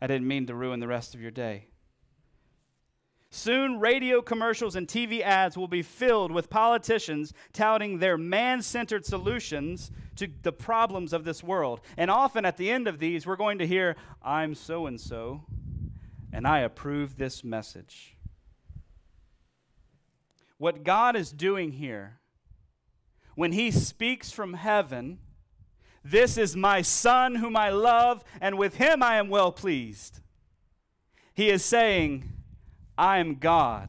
I 0.00 0.06
didn't 0.06 0.26
mean 0.26 0.46
to 0.46 0.54
ruin 0.54 0.80
the 0.80 0.88
rest 0.88 1.14
of 1.14 1.20
your 1.20 1.30
day. 1.30 1.66
Soon, 3.32 3.78
radio 3.78 4.20
commercials 4.20 4.74
and 4.74 4.88
TV 4.88 5.20
ads 5.20 5.56
will 5.56 5.68
be 5.68 5.82
filled 5.82 6.32
with 6.32 6.50
politicians 6.50 7.32
touting 7.52 7.98
their 7.98 8.18
man 8.18 8.60
centered 8.60 9.06
solutions 9.06 9.92
to 10.16 10.28
the 10.42 10.52
problems 10.52 11.12
of 11.12 11.22
this 11.22 11.42
world. 11.42 11.80
And 11.96 12.10
often 12.10 12.44
at 12.44 12.56
the 12.56 12.70
end 12.70 12.88
of 12.88 12.98
these, 12.98 13.26
we're 13.26 13.36
going 13.36 13.58
to 13.58 13.66
hear, 13.66 13.94
I'm 14.20 14.56
so 14.56 14.86
and 14.86 15.00
so, 15.00 15.44
and 16.32 16.44
I 16.44 16.60
approve 16.60 17.18
this 17.18 17.44
message. 17.44 18.16
What 20.58 20.82
God 20.82 21.14
is 21.14 21.30
doing 21.30 21.72
here, 21.72 22.18
when 23.36 23.52
He 23.52 23.70
speaks 23.70 24.32
from 24.32 24.54
heaven, 24.54 25.18
this 26.04 26.36
is 26.36 26.56
my 26.56 26.82
Son 26.82 27.36
whom 27.36 27.56
I 27.56 27.70
love, 27.70 28.24
and 28.40 28.58
with 28.58 28.76
him 28.76 29.02
I 29.02 29.16
am 29.16 29.28
well 29.28 29.52
pleased. 29.52 30.20
He 31.34 31.50
is 31.50 31.64
saying, 31.64 32.28
I 33.00 33.16
am 33.16 33.36
God, 33.36 33.88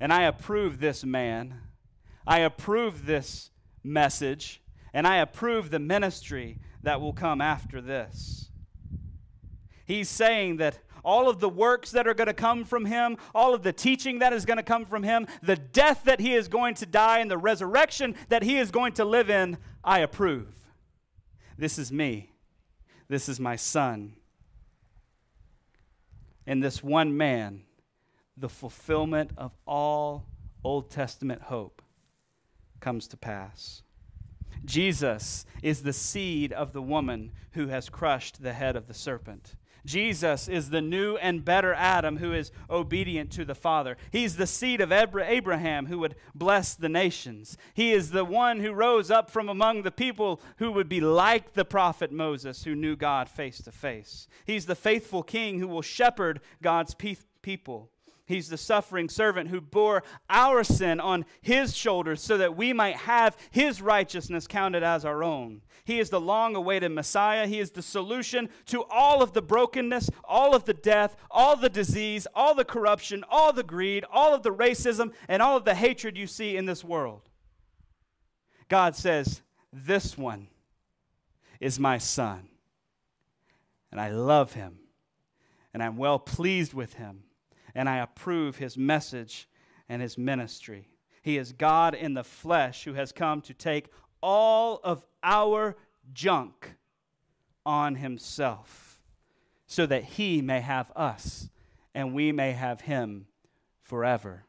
and 0.00 0.10
I 0.10 0.22
approve 0.22 0.80
this 0.80 1.04
man. 1.04 1.60
I 2.26 2.38
approve 2.38 3.04
this 3.04 3.50
message, 3.84 4.62
and 4.94 5.06
I 5.06 5.16
approve 5.16 5.68
the 5.68 5.78
ministry 5.78 6.60
that 6.82 7.02
will 7.02 7.12
come 7.12 7.42
after 7.42 7.82
this. 7.82 8.48
He's 9.84 10.08
saying 10.08 10.56
that 10.56 10.78
all 11.04 11.28
of 11.28 11.40
the 11.40 11.48
works 11.50 11.90
that 11.90 12.08
are 12.08 12.14
going 12.14 12.28
to 12.28 12.32
come 12.32 12.64
from 12.64 12.86
him, 12.86 13.18
all 13.34 13.52
of 13.52 13.62
the 13.62 13.72
teaching 13.72 14.20
that 14.20 14.32
is 14.32 14.46
going 14.46 14.56
to 14.56 14.62
come 14.62 14.86
from 14.86 15.02
him, 15.02 15.26
the 15.42 15.56
death 15.56 16.04
that 16.04 16.20
he 16.20 16.32
is 16.34 16.48
going 16.48 16.76
to 16.76 16.86
die, 16.86 17.18
and 17.18 17.30
the 17.30 17.36
resurrection 17.36 18.14
that 18.30 18.42
he 18.42 18.56
is 18.56 18.70
going 18.70 18.94
to 18.94 19.04
live 19.04 19.28
in, 19.28 19.58
I 19.84 19.98
approve. 19.98 20.54
This 21.58 21.78
is 21.78 21.92
me. 21.92 22.32
This 23.08 23.28
is 23.28 23.38
my 23.38 23.56
son. 23.56 24.14
And 26.46 26.62
this 26.62 26.82
one 26.82 27.14
man, 27.14 27.64
the 28.40 28.48
fulfillment 28.48 29.32
of 29.36 29.52
all 29.66 30.26
Old 30.64 30.90
Testament 30.90 31.42
hope 31.42 31.82
comes 32.80 33.06
to 33.08 33.16
pass. 33.16 33.82
Jesus 34.64 35.46
is 35.62 35.82
the 35.82 35.92
seed 35.92 36.52
of 36.52 36.72
the 36.72 36.82
woman 36.82 37.32
who 37.52 37.68
has 37.68 37.88
crushed 37.88 38.42
the 38.42 38.52
head 38.52 38.76
of 38.76 38.88
the 38.88 38.94
serpent. 38.94 39.56
Jesus 39.86 40.48
is 40.48 40.70
the 40.70 40.82
new 40.82 41.16
and 41.16 41.44
better 41.44 41.72
Adam 41.72 42.18
who 42.18 42.34
is 42.34 42.52
obedient 42.68 43.30
to 43.32 43.44
the 43.46 43.54
Father. 43.54 43.96
He's 44.10 44.36
the 44.36 44.46
seed 44.46 44.80
of 44.82 44.92
Abraham 44.92 45.86
who 45.86 45.98
would 46.00 46.16
bless 46.34 46.74
the 46.74 46.88
nations. 46.88 47.56
He 47.72 47.92
is 47.92 48.10
the 48.10 48.24
one 48.24 48.60
who 48.60 48.72
rose 48.72 49.10
up 49.10 49.30
from 49.30 49.48
among 49.48 49.82
the 49.82 49.90
people 49.90 50.42
who 50.58 50.70
would 50.72 50.88
be 50.88 51.00
like 51.00 51.54
the 51.54 51.64
prophet 51.64 52.12
Moses 52.12 52.64
who 52.64 52.74
knew 52.74 52.94
God 52.94 53.28
face 53.30 53.62
to 53.62 53.72
face. 53.72 54.28
He's 54.44 54.66
the 54.66 54.74
faithful 54.74 55.22
king 55.22 55.58
who 55.58 55.68
will 55.68 55.82
shepherd 55.82 56.40
God's 56.60 56.94
people. 56.94 57.90
He's 58.30 58.48
the 58.48 58.56
suffering 58.56 59.08
servant 59.08 59.50
who 59.50 59.60
bore 59.60 60.04
our 60.28 60.62
sin 60.62 61.00
on 61.00 61.24
his 61.42 61.76
shoulders 61.76 62.22
so 62.22 62.38
that 62.38 62.56
we 62.56 62.72
might 62.72 62.96
have 62.96 63.36
his 63.50 63.82
righteousness 63.82 64.46
counted 64.46 64.84
as 64.84 65.04
our 65.04 65.24
own. 65.24 65.62
He 65.84 65.98
is 65.98 66.10
the 66.10 66.20
long 66.20 66.54
awaited 66.54 66.92
Messiah. 66.92 67.48
He 67.48 67.58
is 67.58 67.72
the 67.72 67.82
solution 67.82 68.48
to 68.66 68.84
all 68.84 69.20
of 69.20 69.32
the 69.32 69.42
brokenness, 69.42 70.10
all 70.22 70.54
of 70.54 70.64
the 70.64 70.74
death, 70.74 71.16
all 71.28 71.56
the 71.56 71.68
disease, 71.68 72.28
all 72.32 72.54
the 72.54 72.64
corruption, 72.64 73.24
all 73.28 73.52
the 73.52 73.64
greed, 73.64 74.04
all 74.12 74.32
of 74.32 74.44
the 74.44 74.54
racism, 74.54 75.12
and 75.26 75.42
all 75.42 75.56
of 75.56 75.64
the 75.64 75.74
hatred 75.74 76.16
you 76.16 76.28
see 76.28 76.56
in 76.56 76.66
this 76.66 76.84
world. 76.84 77.28
God 78.68 78.94
says, 78.94 79.42
This 79.72 80.16
one 80.16 80.46
is 81.58 81.80
my 81.80 81.98
son, 81.98 82.48
and 83.90 84.00
I 84.00 84.10
love 84.10 84.52
him, 84.52 84.78
and 85.74 85.82
I'm 85.82 85.96
well 85.96 86.20
pleased 86.20 86.72
with 86.72 86.94
him 86.94 87.24
and 87.74 87.88
I 87.88 87.98
approve 87.98 88.56
his 88.56 88.76
message 88.76 89.48
and 89.88 90.00
his 90.00 90.16
ministry. 90.16 90.88
He 91.22 91.36
is 91.36 91.52
God 91.52 91.94
in 91.94 92.14
the 92.14 92.24
flesh 92.24 92.84
who 92.84 92.94
has 92.94 93.12
come 93.12 93.40
to 93.42 93.54
take 93.54 93.88
all 94.22 94.80
of 94.82 95.04
our 95.22 95.76
junk 96.12 96.74
on 97.66 97.96
himself 97.96 99.00
so 99.66 99.86
that 99.86 100.04
he 100.04 100.42
may 100.42 100.60
have 100.60 100.90
us 100.96 101.48
and 101.94 102.14
we 102.14 102.32
may 102.32 102.52
have 102.52 102.82
him 102.82 103.26
forever. 103.80 104.44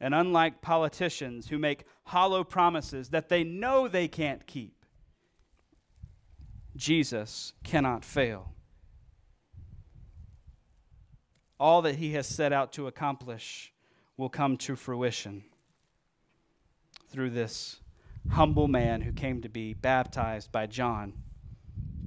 And 0.00 0.14
unlike 0.14 0.60
politicians 0.60 1.48
who 1.48 1.58
make 1.58 1.84
hollow 2.04 2.44
promises 2.44 3.10
that 3.10 3.28
they 3.28 3.44
know 3.44 3.88
they 3.88 4.08
can't 4.08 4.46
keep, 4.46 4.84
Jesus 6.76 7.52
cannot 7.64 8.04
fail 8.04 8.55
all 11.58 11.82
that 11.82 11.96
he 11.96 12.12
has 12.12 12.26
set 12.26 12.52
out 12.52 12.72
to 12.74 12.86
accomplish 12.86 13.72
will 14.16 14.28
come 14.28 14.56
to 14.56 14.76
fruition 14.76 15.44
through 17.08 17.30
this 17.30 17.80
humble 18.30 18.68
man 18.68 19.00
who 19.00 19.12
came 19.12 19.40
to 19.40 19.48
be 19.48 19.72
baptized 19.72 20.50
by 20.52 20.66
John 20.66 21.14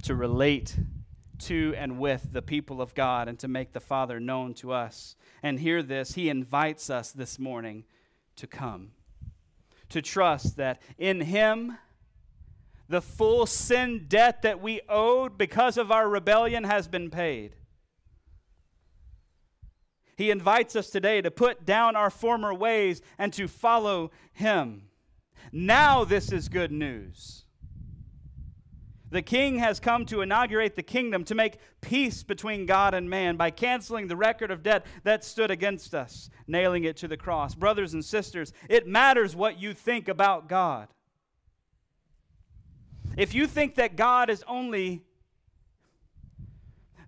to 0.02 0.14
relate 0.14 0.76
to 1.40 1.74
and 1.76 1.98
with 1.98 2.32
the 2.32 2.42
people 2.42 2.80
of 2.82 2.94
God 2.94 3.28
and 3.28 3.38
to 3.38 3.48
make 3.48 3.72
the 3.72 3.80
Father 3.80 4.20
known 4.20 4.54
to 4.54 4.72
us. 4.72 5.16
And 5.42 5.58
hear 5.58 5.82
this, 5.82 6.14
he 6.14 6.28
invites 6.28 6.90
us 6.90 7.12
this 7.12 7.38
morning 7.38 7.84
to 8.36 8.46
come, 8.46 8.92
to 9.88 10.02
trust 10.02 10.56
that 10.56 10.80
in 10.98 11.22
him, 11.22 11.78
the 12.88 13.00
full 13.00 13.46
sin 13.46 14.06
debt 14.08 14.42
that 14.42 14.60
we 14.60 14.80
owed 14.88 15.38
because 15.38 15.78
of 15.78 15.90
our 15.90 16.08
rebellion 16.08 16.64
has 16.64 16.88
been 16.88 17.08
paid. 17.08 17.56
He 20.20 20.30
invites 20.30 20.76
us 20.76 20.90
today 20.90 21.22
to 21.22 21.30
put 21.30 21.64
down 21.64 21.96
our 21.96 22.10
former 22.10 22.52
ways 22.52 23.00
and 23.16 23.32
to 23.32 23.48
follow 23.48 24.10
Him. 24.34 24.82
Now, 25.50 26.04
this 26.04 26.30
is 26.30 26.50
good 26.50 26.70
news. 26.70 27.46
The 29.08 29.22
king 29.22 29.60
has 29.60 29.80
come 29.80 30.04
to 30.04 30.20
inaugurate 30.20 30.76
the 30.76 30.82
kingdom 30.82 31.24
to 31.24 31.34
make 31.34 31.56
peace 31.80 32.22
between 32.22 32.66
God 32.66 32.92
and 32.92 33.08
man 33.08 33.36
by 33.36 33.50
canceling 33.50 34.08
the 34.08 34.16
record 34.16 34.50
of 34.50 34.62
debt 34.62 34.84
that 35.04 35.24
stood 35.24 35.50
against 35.50 35.94
us, 35.94 36.28
nailing 36.46 36.84
it 36.84 36.98
to 36.98 37.08
the 37.08 37.16
cross. 37.16 37.54
Brothers 37.54 37.94
and 37.94 38.04
sisters, 38.04 38.52
it 38.68 38.86
matters 38.86 39.34
what 39.34 39.58
you 39.58 39.72
think 39.72 40.06
about 40.06 40.50
God. 40.50 40.88
If 43.16 43.32
you 43.32 43.46
think 43.46 43.76
that 43.76 43.96
God 43.96 44.28
is 44.28 44.44
only 44.46 45.02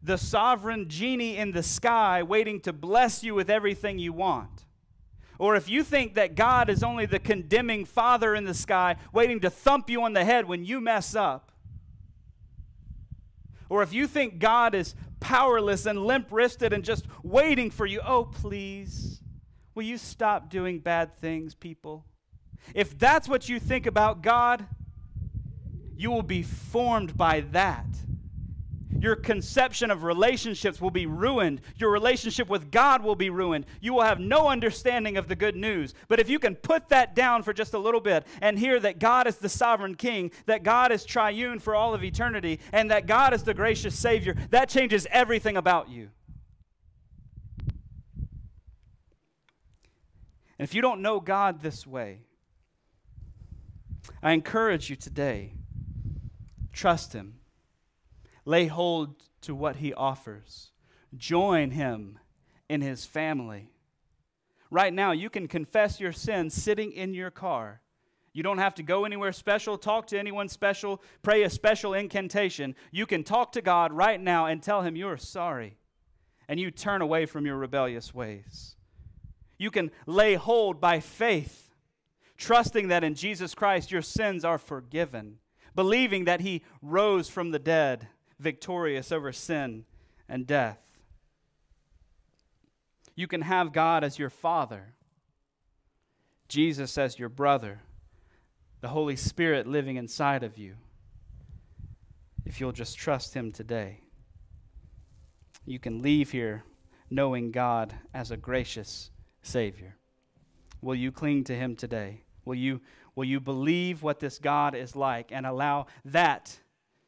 the 0.03 0.19
sovereign 0.19 0.89
genie 0.89 1.37
in 1.37 1.53
the 1.53 1.63
sky 1.63 2.23
waiting 2.23 2.61
to 2.61 2.73
bless 2.73 3.23
you 3.23 3.35
with 3.35 3.49
everything 3.49 3.99
you 3.99 4.13
want. 4.13 4.67
Or 5.39 5.57
if 5.57 5.69
you 5.69 5.83
think 5.83 6.15
that 6.15 6.35
God 6.35 6.69
is 6.69 6.83
only 6.83 7.07
the 7.07 7.19
condemning 7.19 7.85
father 7.85 8.35
in 8.35 8.45
the 8.45 8.55
sky 8.55 8.97
waiting 9.13 9.41
to 9.41 9.51
thump 9.51 9.89
you 9.89 10.03
on 10.03 10.13
the 10.13 10.25
head 10.25 10.47
when 10.47 10.65
you 10.65 10.81
mess 10.81 11.15
up. 11.15 11.53
Or 13.69 13.83
if 13.83 13.93
you 13.93 14.07
think 14.07 14.39
God 14.39 14.75
is 14.75 14.95
powerless 15.19 15.87
and 15.87 16.05
limp 16.05 16.29
wristed 16.31 16.73
and 16.73 16.85
just 16.85 17.07
waiting 17.23 17.71
for 17.71 17.87
you, 17.87 18.01
oh, 18.07 18.25
please, 18.25 19.23
will 19.75 19.85
you 19.85 19.97
stop 19.97 20.51
doing 20.51 20.79
bad 20.79 21.17
things, 21.17 21.55
people? 21.55 22.05
If 22.75 22.99
that's 22.99 23.29
what 23.29 23.49
you 23.49 23.59
think 23.59 23.87
about 23.87 24.23
God, 24.23 24.67
you 25.97 26.11
will 26.11 26.23
be 26.23 26.43
formed 26.43 27.17
by 27.17 27.41
that. 27.53 27.87
Your 29.03 29.17
conception 29.17 29.91
of 29.91 30.05
relationships 30.05 30.81
will 30.81 30.93
be 30.93 31.07
ruined. 31.07 31.61
Your 31.77 31.91
relationship 31.91 32.49
with 32.49 32.71
God 32.71 33.03
will 33.03 33.17
be 33.17 33.31
ruined. 33.31 33.67
You 33.81 33.95
will 33.95 34.05
have 34.05 34.21
no 34.21 34.47
understanding 34.47 35.17
of 35.17 35.27
the 35.27 35.35
good 35.35 35.57
news. 35.57 35.93
But 36.07 36.21
if 36.21 36.31
you 36.31 36.39
can 36.39 36.55
put 36.55 36.89
that 36.91 37.13
down 37.13 37.43
for 37.43 37.53
just 37.53 37.75
a 37.75 37.81
little 37.81 38.01
bit 38.01 38.25
and 38.41 38.57
hear 38.57 38.79
that 38.79 39.01
God 39.01 39.27
is 39.27 39.39
the 39.39 39.49
sovereign 39.49 39.97
king, 39.97 40.31
that 40.47 40.63
God 40.63 40.93
is 40.93 41.05
triune 41.05 41.59
for 41.59 41.75
all 41.75 41.95
of 41.95 42.05
eternity, 42.05 42.61
and 42.73 42.93
that 42.93 43.07
God 43.07 43.35
is 43.35 43.43
the 43.43 43.55
gracious 43.55 43.99
Savior, 43.99 44.37
that 44.51 44.69
changes 44.69 45.05
everything 45.11 45.57
about 45.57 45.89
you. 45.89 46.11
And 50.61 50.69
if 50.69 50.77
you 50.77 50.81
don't 50.81 51.03
know 51.03 51.19
God 51.19 51.61
this 51.61 51.85
way, 51.85 52.21
I 54.23 54.31
encourage 54.31 54.91
you 54.91 54.95
today 54.95 55.55
trust 56.73 57.15
Him, 57.15 57.41
lay 58.45 58.67
hold 58.67 59.23
to 59.43 59.55
what 59.55 59.77
He 59.77 59.93
offers, 59.95 60.71
join 61.17 61.71
Him 61.71 62.19
in 62.69 62.81
His 62.81 63.05
family. 63.05 63.71
Right 64.71 64.93
now, 64.93 65.13
you 65.13 65.29
can 65.29 65.49
confess 65.49 66.01
your 66.01 66.13
sins 66.13 66.55
sitting 66.55 66.93
in 66.93 67.15
your 67.15 67.31
car. 67.31 67.83
You 68.33 68.43
don't 68.43 68.59
have 68.59 68.75
to 68.77 68.83
go 68.83 69.05
anywhere 69.05 69.33
special, 69.33 69.77
talk 69.77 70.07
to 70.09 70.19
anyone 70.19 70.49
special, 70.49 71.03
pray 71.23 71.43
a 71.43 71.51
special 71.51 71.93
incantation. 71.93 72.75
You 72.91 73.05
can 73.05 73.25
talk 73.25 73.53
to 73.53 73.61
God 73.61 73.93
right 73.93 74.21
now 74.21 74.47
and 74.47 74.63
tell 74.63 74.83
Him 74.83 74.97
you're 74.97 75.19
sorry 75.19 75.77
and 76.49 76.61
you 76.61 76.71
turn 76.71 77.03
away 77.03 77.27
from 77.27 77.47
your 77.47 77.57
rebellious 77.57 78.13
ways. 78.13 78.77
You 79.59 79.71
can 79.71 79.91
lay 80.07 80.35
hold 80.35 80.81
by 80.81 81.01
faith, 81.01 81.71
trusting 82.37 82.89
that 82.89 83.05
in 83.05 83.15
Jesus 83.15 83.55
Christ 83.55 83.93
your 83.93 84.03
sins 84.03 84.45
are 84.45 84.59
forgiven, 84.59 85.39
believing 85.75 86.25
that 86.25 86.41
he 86.41 86.63
rose 86.83 87.29
from 87.29 87.53
the 87.53 87.59
dead, 87.59 88.09
victorious 88.43 89.13
over 89.13 89.33
sin 89.33 89.85
and 90.29 90.47
death. 90.47 90.99
You 93.15 93.27
can 93.27 93.43
have 93.43 93.73
God 93.73 94.05
as 94.05 94.19
your 94.19 94.31
Father, 94.31 94.95
Jesus 96.49 96.99
as 96.99 97.19
your 97.19 97.29
brother, 97.29 97.81
the 98.81 98.89
Holy 98.89 99.17
Spirit 99.17 99.67
living 99.67 99.97
inside 99.97 100.43
of 100.43 100.59
you. 100.59 100.75
If 102.45 102.61
you'll 102.61 102.73
just 102.73 102.99
trust 102.99 103.35
Him 103.35 103.53
today, 103.53 104.01
you 105.65 105.79
can 105.79 106.03
leave 106.03 106.33
here 106.33 106.65
knowing 107.09 107.53
God 107.53 107.95
as 108.13 108.31
a 108.31 108.37
gracious 108.37 109.11
Savior. 109.43 109.97
Will 110.81 110.95
you 110.97 111.13
cling 111.13 111.45
to 111.45 111.55
Him 111.55 111.77
today? 111.77 112.23
Will 112.45 112.57
you, 112.57 112.81
will 113.15 113.25
you 113.25 113.39
believe 113.39 114.03
what 114.03 114.19
this 114.19 114.39
God 114.39 114.75
is 114.75 114.97
like 114.97 115.31
and 115.31 115.47
allow 115.47 115.87
that 116.07 116.59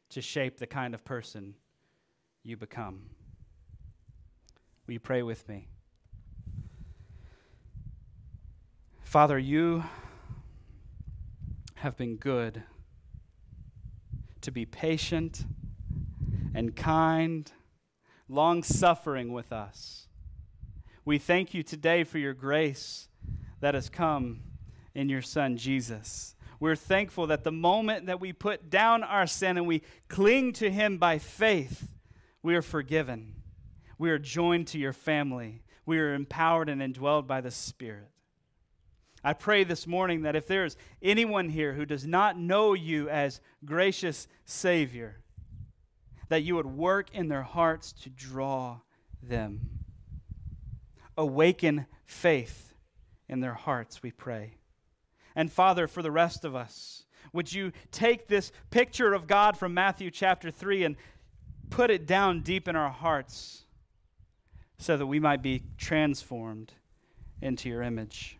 to 0.09 0.21
shape 0.21 0.57
the 0.59 0.67
kind 0.67 0.93
of 0.93 1.03
person 1.03 1.55
you 2.43 2.57
become? 2.57 3.09
Will 4.85 4.93
you 4.93 4.99
pray 4.99 5.23
with 5.23 5.47
me? 5.49 5.67
Father, 9.03 9.39
you 9.39 9.83
have 11.75 11.97
been 11.97 12.17
good 12.17 12.63
to 14.41 14.51
be 14.51 14.65
patient 14.65 15.45
and 16.53 16.75
kind, 16.75 17.51
long 18.29 18.61
suffering 18.61 19.33
with 19.33 19.51
us. 19.51 20.07
We 21.03 21.17
thank 21.17 21.53
you 21.53 21.63
today 21.63 22.03
for 22.03 22.17
your 22.17 22.33
grace 22.33 23.09
that 23.59 23.73
has 23.73 23.89
come 23.89 24.41
in 24.93 25.09
your 25.09 25.21
Son, 25.21 25.57
Jesus. 25.57 26.34
We're 26.59 26.75
thankful 26.75 27.27
that 27.27 27.43
the 27.43 27.51
moment 27.51 28.05
that 28.05 28.19
we 28.19 28.33
put 28.33 28.69
down 28.69 29.03
our 29.03 29.27
sin 29.27 29.57
and 29.57 29.67
we 29.67 29.83
cling 30.07 30.53
to 30.53 30.69
Him 30.69 30.97
by 30.97 31.17
faith, 31.17 31.89
we 32.41 32.55
are 32.55 32.61
forgiven. 32.61 33.35
We 33.97 34.09
are 34.09 34.19
joined 34.19 34.67
to 34.67 34.79
your 34.79 34.93
family. 34.93 35.63
We 35.85 35.99
are 35.99 36.13
empowered 36.13 36.69
and 36.69 36.81
indwelled 36.81 37.27
by 37.27 37.41
the 37.41 37.51
Spirit. 37.51 38.09
I 39.23 39.33
pray 39.33 39.63
this 39.63 39.87
morning 39.87 40.21
that 40.21 40.35
if 40.35 40.47
there's 40.47 40.77
anyone 41.01 41.49
here 41.49 41.73
who 41.73 41.85
does 41.85 42.05
not 42.05 42.37
know 42.37 42.73
you 42.73 43.09
as 43.09 43.41
gracious 43.63 44.27
Savior, 44.45 45.21
that 46.29 46.43
you 46.43 46.55
would 46.55 46.67
work 46.67 47.09
in 47.13 47.27
their 47.27 47.43
hearts 47.43 47.91
to 48.03 48.09
draw 48.09 48.79
them 49.23 49.75
awaken 51.17 51.85
faith 52.05 52.73
in 53.27 53.39
their 53.39 53.53
hearts, 53.53 54.03
we 54.03 54.11
pray. 54.11 54.55
And 55.35 55.51
Father, 55.51 55.87
for 55.87 56.01
the 56.01 56.11
rest 56.11 56.45
of 56.45 56.55
us, 56.55 57.05
would 57.33 57.51
you 57.51 57.71
take 57.91 58.27
this 58.27 58.51
picture 58.69 59.13
of 59.13 59.27
God 59.27 59.57
from 59.57 59.73
Matthew 59.73 60.09
chapter 60.09 60.49
3 60.51 60.85
and 60.85 60.95
put 61.69 61.89
it 61.89 62.05
down 62.05 62.41
deep 62.41 62.67
in 62.67 62.75
our 62.75 62.89
hearts 62.89 63.65
so 64.77 64.95
that 64.95 65.07
we 65.07 65.19
might 65.19 65.41
be 65.41 65.63
transformed 65.77 66.73
into 67.41 67.67
your 67.67 67.81
image? 67.81 68.37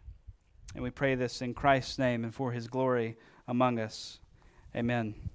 And 0.74 0.84
we 0.84 0.90
pray 0.90 1.16
this 1.16 1.42
in 1.42 1.54
Christ's 1.54 2.00
name 2.00 2.24
and 2.24 2.34
for 2.34 2.52
his 2.52 2.68
glory 2.68 3.18
among 3.48 3.80
us. 3.80 4.20
Amen. 4.76 5.30